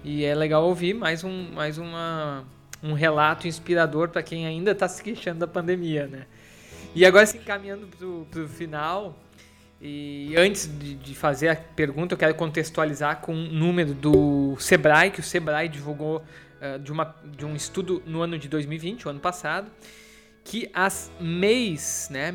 E 0.05 0.23
é 0.23 0.33
legal 0.33 0.63
ouvir 0.63 0.93
mais 0.93 1.25
um, 1.25 1.51
mais 1.51 1.77
uma, 1.77 2.45
um 2.81 2.93
relato 2.93 3.45
inspirador 3.45 4.07
para 4.07 4.23
quem 4.23 4.47
ainda 4.47 4.71
está 4.71 4.87
se 4.87 5.03
queixando 5.03 5.39
da 5.39 5.47
pandemia, 5.47 6.07
né? 6.07 6.25
E 6.95 7.05
agora, 7.05 7.25
se 7.25 7.37
encaminhando 7.37 7.87
para 8.31 8.41
o 8.41 8.47
final, 8.47 9.17
e 9.85 10.33
antes 10.37 10.65
de, 10.79 10.95
de, 10.95 11.13
fazer 11.13 11.49
a 11.49 11.55
pergunta, 11.57 12.13
eu 12.13 12.17
quero 12.17 12.33
contextualizar 12.35 13.19
com 13.19 13.33
um 13.33 13.49
número 13.51 13.93
do 13.93 14.55
Sebrae, 14.57 15.11
que 15.11 15.19
o 15.19 15.23
Sebrae 15.23 15.67
divulgou 15.67 16.23
de, 16.79 16.91
uma, 16.91 17.15
de 17.25 17.45
um 17.45 17.55
estudo 17.55 18.01
no 18.05 18.21
ano 18.21 18.37
de 18.37 18.47
2020, 18.47 19.07
o 19.07 19.09
ano 19.09 19.19
passado, 19.19 19.71
que 20.43 20.69
as 20.73 21.11
MEIs, 21.19 22.09
né, 22.11 22.31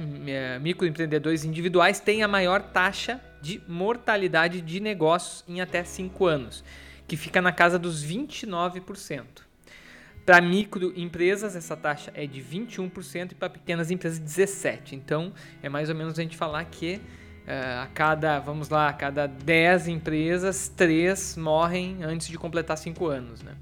microempreendedores 0.60 1.44
individuais, 1.44 2.00
têm 2.00 2.22
a 2.22 2.28
maior 2.28 2.62
taxa 2.62 3.20
de 3.40 3.60
mortalidade 3.68 4.60
de 4.60 4.80
negócios 4.80 5.44
em 5.46 5.60
até 5.60 5.84
5 5.84 6.26
anos, 6.26 6.64
que 7.06 7.16
fica 7.16 7.40
na 7.40 7.52
casa 7.52 7.78
dos 7.78 8.04
29%. 8.04 9.24
Para 10.24 10.40
microempresas, 10.40 11.56
essa 11.56 11.76
taxa 11.76 12.10
é 12.14 12.26
de 12.26 12.40
21% 12.42 13.32
e 13.32 13.34
para 13.34 13.48
pequenas 13.48 13.90
empresas, 13.90 14.20
17%. 14.20 14.92
Então, 14.92 15.32
é 15.62 15.68
mais 15.68 15.88
ou 15.88 15.94
menos 15.94 16.18
a 16.18 16.22
gente 16.22 16.36
falar 16.36 16.64
que 16.64 17.00
Uh, 17.48 17.80
a 17.80 17.86
cada, 17.86 18.38
vamos 18.40 18.68
lá, 18.68 18.90
a 18.90 18.92
cada 18.92 19.26
10 19.26 19.88
empresas, 19.88 20.68
3 20.76 21.34
morrem 21.38 22.04
antes 22.04 22.28
de 22.28 22.36
completar 22.36 22.76
5 22.76 23.06
anos, 23.06 23.42
né? 23.42 23.54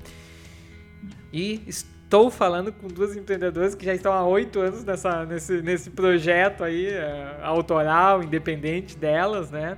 E 1.37 1.63
estou 1.67 2.31
falando 2.31 2.73
com 2.73 2.89
duas 2.89 3.15
empreendedoras 3.15 3.75
que 3.75 3.85
já 3.85 3.95
estão 3.95 4.11
há 4.11 4.27
8 4.27 4.59
anos 4.59 4.85
nessa, 4.85 5.27
nesse, 5.27 5.61
nesse 5.61 5.91
projeto 5.91 6.65
aí, 6.65 6.89
uh, 6.89 7.45
autoral, 7.45 8.23
independente 8.23 8.97
delas, 8.97 9.51
né? 9.51 9.77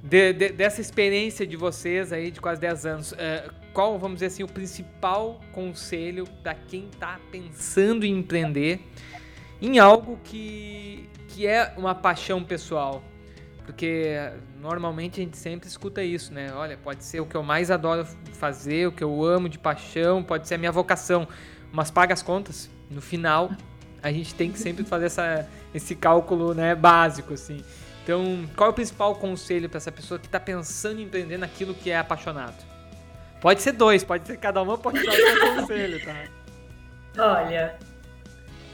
De, 0.00 0.32
de, 0.32 0.50
dessa 0.50 0.80
experiência 0.80 1.44
de 1.44 1.56
vocês 1.56 2.12
aí 2.12 2.30
de 2.30 2.40
quase 2.40 2.60
10 2.60 2.86
anos, 2.86 3.10
uh, 3.10 3.16
qual, 3.72 3.98
vamos 3.98 4.18
dizer 4.18 4.26
assim, 4.26 4.44
o 4.44 4.48
principal 4.48 5.40
conselho 5.52 6.24
para 6.40 6.54
quem 6.54 6.86
está 6.86 7.18
pensando 7.32 8.06
em 8.06 8.16
empreender 8.18 8.78
em 9.60 9.80
algo 9.80 10.20
que 10.22 11.10
que 11.30 11.46
é 11.46 11.74
uma 11.76 11.94
paixão 11.94 12.42
pessoal. 12.44 13.02
Porque 13.66 14.16
normalmente 14.60 15.20
a 15.20 15.24
gente 15.24 15.36
sempre 15.36 15.68
escuta 15.68 16.02
isso, 16.02 16.32
né? 16.32 16.52
Olha, 16.54 16.78
pode 16.78 17.04
ser 17.04 17.20
o 17.20 17.26
que 17.26 17.34
eu 17.34 17.42
mais 17.42 17.68
adoro 17.68 18.06
fazer, 18.34 18.86
o 18.86 18.92
que 18.92 19.02
eu 19.02 19.24
amo 19.24 19.48
de 19.48 19.58
paixão, 19.58 20.22
pode 20.22 20.46
ser 20.46 20.54
a 20.54 20.58
minha 20.58 20.70
vocação, 20.70 21.26
mas 21.72 21.90
paga 21.90 22.14
as 22.14 22.22
contas. 22.22 22.70
No 22.88 23.02
final, 23.02 23.50
a 24.00 24.12
gente 24.12 24.34
tem 24.36 24.52
que 24.52 24.58
sempre 24.58 24.84
fazer 24.84 25.06
essa, 25.06 25.48
esse 25.74 25.96
cálculo 25.96 26.54
né, 26.54 26.76
básico, 26.76 27.34
assim. 27.34 27.62
Então, 28.04 28.48
qual 28.56 28.68
é 28.68 28.70
o 28.70 28.74
principal 28.74 29.16
conselho 29.16 29.68
para 29.68 29.78
essa 29.78 29.90
pessoa 29.90 30.16
que 30.16 30.26
está 30.26 30.38
pensando 30.38 31.00
em 31.00 31.02
empreender 31.02 31.36
naquilo 31.36 31.74
que 31.74 31.90
é 31.90 31.98
apaixonado? 31.98 32.64
Pode 33.40 33.60
ser 33.62 33.72
dois, 33.72 34.04
pode 34.04 34.28
ser 34.28 34.36
cada 34.36 34.62
uma, 34.62 34.78
pode 34.78 35.04
dar 35.04 35.12
um 35.12 35.60
conselho, 35.60 36.04
tá? 36.04 36.24
Olha, 37.18 37.76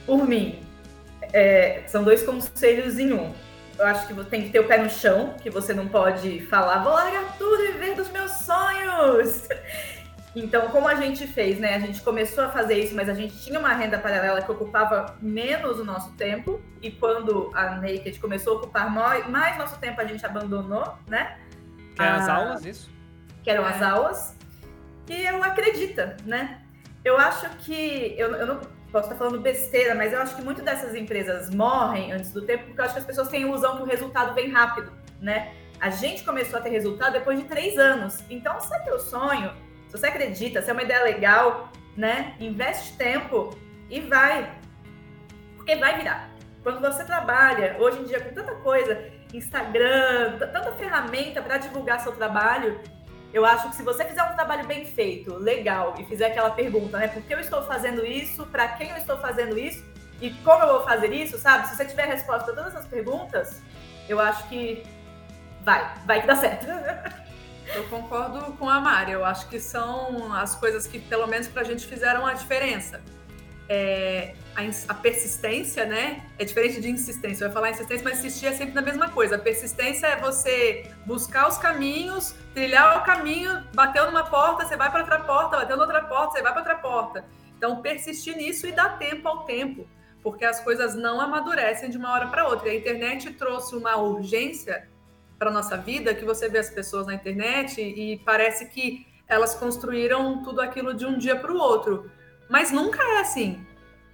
por 0.05 0.28
mim, 0.28 0.61
é, 1.33 1.83
são 1.87 2.05
dois 2.05 2.22
conselhos 2.22 2.98
em 2.98 3.14
um. 3.14 3.33
Eu 3.78 3.87
acho 3.87 4.06
que 4.06 4.12
você 4.12 4.28
tem 4.28 4.42
que 4.42 4.50
ter 4.50 4.61
o 4.61 4.66
pé 4.66 4.78
no 4.78 4.90
chão, 4.90 5.35
que 5.42 5.50
você 5.50 5.72
não 5.72 5.88
pode 5.88 6.40
falar, 6.46 6.82
vou 6.82 6.92
largar 6.92 7.37
tudo 7.37 7.62
e 7.64 7.72
viver 7.72 7.94
dos 7.94 8.11
meus 8.11 8.30
sonhos. 8.32 9.48
Então, 10.35 10.68
como 10.68 10.88
a 10.88 10.94
gente 10.94 11.26
fez, 11.26 11.61
né? 11.61 11.74
A 11.74 11.78
gente 11.78 12.00
começou 12.00 12.44
a 12.44 12.48
fazer 12.48 12.82
isso, 12.82 12.94
mas 12.94 13.06
a 13.08 13.12
gente 13.12 13.38
tinha 13.38 13.58
uma 13.58 13.74
renda 13.74 13.98
paralela 13.98 14.40
que 14.40 14.50
ocupava 14.50 15.14
menos 15.20 15.78
o 15.78 15.85
nosso 15.85 16.11
tempo. 16.12 16.58
E 16.80 16.90
quando 16.90 17.50
a 17.54 17.74
Naked 17.74 18.18
começou 18.18 18.54
a 18.54 18.56
ocupar 18.56 18.90
mais 18.90 19.58
nosso 19.58 19.78
tempo, 19.78 20.00
a 20.00 20.06
gente 20.06 20.24
abandonou, 20.24 20.96
né? 21.06 21.37
Que 21.94 22.02
eram 22.02 22.16
as 22.16 22.28
aulas, 22.28 22.64
isso? 22.64 22.90
Que 23.42 23.50
eram 23.50 23.66
é. 23.66 23.70
as 23.72 23.82
aulas. 23.82 24.37
E 25.06 25.22
eu 25.22 25.44
acredita, 25.44 26.16
né? 26.24 26.62
Eu 27.04 27.18
acho 27.18 27.48
que. 27.58 28.14
Eu, 28.16 28.35
eu 28.35 28.46
não 28.46 28.61
posso 28.92 29.11
estar 29.11 29.16
falando 29.16 29.40
besteira, 29.40 29.94
mas 29.94 30.12
eu 30.12 30.20
acho 30.20 30.37
que 30.37 30.42
muitas 30.42 30.64
dessas 30.64 30.94
empresas 30.94 31.48
morrem 31.50 32.12
antes 32.12 32.31
do 32.31 32.42
tempo 32.42 32.66
porque 32.66 32.81
eu 32.81 32.85
acho 32.85 32.92
que 32.92 33.00
as 33.00 33.07
pessoas 33.07 33.28
têm 33.28 33.42
ilusão 33.42 33.78
que 33.78 33.83
o 33.83 33.87
resultado 33.87 34.35
vem 34.35 34.50
rápido, 34.50 34.92
né? 35.20 35.55
A 35.81 35.90
gente 35.90 36.22
começou 36.22 36.59
a 36.59 36.62
ter 36.62 36.68
resultado 36.68 37.14
depois 37.14 37.38
de 37.38 37.46
três 37.46 37.76
anos. 37.78 38.22
Então, 38.31 38.61
se 38.61 38.72
é 38.72 38.78
teu 38.81 39.00
sonho, 39.00 39.50
se 39.88 39.98
você 39.98 40.07
acredita, 40.07 40.62
se 40.62 40.70
é 40.70 40.72
uma 40.72 40.83
ideia 40.83 41.02
legal, 41.02 41.72
né? 41.96 42.37
Investe 42.38 42.96
tempo 42.96 43.50
e 43.90 44.00
vai. 44.00 44.55
Porque 45.57 45.74
vai 45.74 45.96
virar. 45.96 46.31
Quando 46.62 46.81
você 46.81 47.05
trabalha, 47.05 47.76
hoje 47.81 47.98
em 48.00 48.05
dia, 48.05 48.20
com 48.20 48.33
tanta 48.33 48.55
coisa, 48.57 49.11
Instagram, 49.35 50.38
tanta 50.38 50.72
ferramenta 50.72 51.42
para 51.42 51.59
divulgar 51.59 51.98
seu 52.00 52.12
trabalho, 52.12 52.81
eu 53.33 53.47
acho 53.47 53.71
que 53.71 53.77
se 53.77 53.83
você 53.83 54.05
fizer 54.05 54.23
um 54.23 54.35
trabalho 54.35 54.66
bem 54.66 54.85
feito, 54.85 55.35
legal, 55.37 55.95
e 55.99 56.05
fizer 56.05 56.27
aquela 56.27 56.51
pergunta, 56.51 56.99
né? 56.99 57.09
Por 57.09 57.23
que 57.23 57.33
eu 57.33 57.40
estou 57.40 57.62
fazendo 57.62 58.05
isso? 58.05 58.45
Para 58.47 58.68
quem 58.68 58.90
eu 58.90 58.97
estou 58.97 59.18
fazendo 59.18 59.59
isso? 59.59 59.85
E 60.21 60.31
como 60.45 60.62
eu 60.62 60.68
vou 60.68 60.85
fazer 60.85 61.12
isso, 61.12 61.38
sabe? 61.38 61.68
Se 61.68 61.77
você 61.77 61.85
tiver 61.85 62.07
resposta 62.07 62.53
a 62.53 62.55
todas 62.55 62.75
essas 62.75 62.87
perguntas, 62.87 63.62
eu 64.09 64.21
acho 64.21 64.47
que 64.49 64.85
vai, 65.62 65.95
vai 66.07 66.21
que 66.21 66.27
dá 66.27 66.37
certo. 66.37 66.66
Eu 67.75 67.85
concordo 67.85 68.53
com 68.59 68.68
a 68.68 68.81
Mari. 68.81 69.12
Eu 69.12 69.25
acho 69.25 69.49
que 69.49 69.59
são 69.59 70.35
as 70.35 70.55
coisas 70.55 70.87
que, 70.87 70.99
pelo 70.99 71.27
menos, 71.27 71.49
para 71.49 71.62
a 71.62 71.64
gente 71.64 71.87
fizeram 71.87 72.27
a 72.27 72.35
diferença. 72.35 73.01
É, 73.68 74.35
a, 74.88 74.94
persistência, 74.94 75.86
né? 75.86 76.24
É 76.38 76.44
diferente 76.44 76.80
de 76.80 76.90
insistência. 76.90 77.44
Ia 77.46 77.50
falar 77.50 77.70
insistência, 77.70 78.04
mas 78.04 78.18
insistir 78.18 78.46
é 78.46 78.52
sempre 78.52 78.74
na 78.74 78.82
mesma 78.82 79.08
coisa. 79.08 79.36
A 79.36 79.38
persistência 79.38 80.06
é 80.06 80.20
você 80.20 80.90
buscar 81.06 81.48
os 81.48 81.56
caminhos, 81.56 82.34
trilhar 82.54 82.98
o 82.98 83.02
caminho, 83.02 83.64
bateu 83.74 84.06
numa 84.06 84.24
porta, 84.24 84.66
você 84.66 84.76
vai 84.76 84.90
para 84.90 85.00
outra 85.00 85.20
porta, 85.20 85.56
bateu 85.56 85.76
na 85.76 85.82
outra 85.82 86.02
porta, 86.02 86.36
você 86.36 86.42
vai 86.42 86.52
para 86.52 86.60
outra 86.60 86.74
porta. 86.76 87.24
Então, 87.56 87.80
persistir 87.80 88.36
nisso 88.36 88.66
e 88.66 88.72
dar 88.72 88.98
tempo 88.98 89.26
ao 89.26 89.44
tempo, 89.44 89.86
porque 90.22 90.44
as 90.44 90.60
coisas 90.60 90.94
não 90.94 91.20
amadurecem 91.20 91.88
de 91.88 91.96
uma 91.96 92.12
hora 92.12 92.26
para 92.26 92.46
outra. 92.46 92.68
E 92.68 92.72
a 92.72 92.74
internet 92.74 93.32
trouxe 93.34 93.74
uma 93.74 93.96
urgência 93.96 94.88
para 95.38 95.50
nossa 95.50 95.76
vida 95.76 96.14
que 96.14 96.24
você 96.24 96.48
vê 96.48 96.58
as 96.58 96.70
pessoas 96.70 97.06
na 97.06 97.14
internet 97.14 97.80
e 97.80 98.18
parece 98.24 98.66
que 98.66 99.06
elas 99.26 99.54
construíram 99.54 100.42
tudo 100.42 100.60
aquilo 100.60 100.92
de 100.92 101.06
um 101.06 101.16
dia 101.16 101.36
para 101.36 101.52
o 101.52 101.56
outro. 101.56 102.10
Mas 102.48 102.70
nunca 102.70 103.02
é 103.02 103.20
assim 103.20 103.64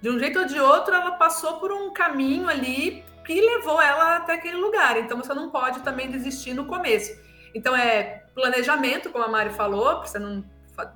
de 0.01 0.09
um 0.09 0.17
jeito 0.17 0.39
ou 0.39 0.45
de 0.45 0.59
outro, 0.59 0.93
ela 0.93 1.11
passou 1.11 1.59
por 1.59 1.71
um 1.71 1.91
caminho 1.91 2.47
ali 2.47 3.03
que 3.25 3.39
levou 3.39 3.81
ela 3.81 4.17
até 4.17 4.33
aquele 4.33 4.57
lugar. 4.57 4.97
Então, 4.97 5.17
você 5.17 5.33
não 5.33 5.49
pode 5.49 5.81
também 5.81 6.09
desistir 6.09 6.53
no 6.53 6.65
começo. 6.65 7.11
Então, 7.53 7.75
é 7.75 8.23
planejamento, 8.33 9.09
como 9.09 9.23
a 9.23 9.27
Mari 9.27 9.51
falou, 9.51 9.97
para 9.97 10.07
você 10.07 10.19
não 10.19 10.43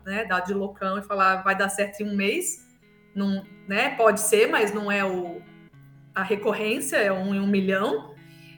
né, 0.06 0.26
dar 0.26 0.40
de 0.40 0.54
loucão 0.54 0.98
e 0.98 1.02
falar 1.02 1.44
vai 1.44 1.56
dar 1.56 1.70
certo 1.70 2.02
em 2.02 2.10
um 2.10 2.16
mês. 2.16 2.66
Não, 3.14 3.44
né, 3.68 3.96
pode 3.96 4.22
ser, 4.22 4.48
mas 4.48 4.74
não 4.74 4.92
é 4.92 5.04
o, 5.04 5.42
a 6.16 6.24
recorrência, 6.24 6.98
é 6.98 7.12
um 7.12 7.36
em 7.36 7.40
um 7.40 7.48
milhão. 7.48 8.14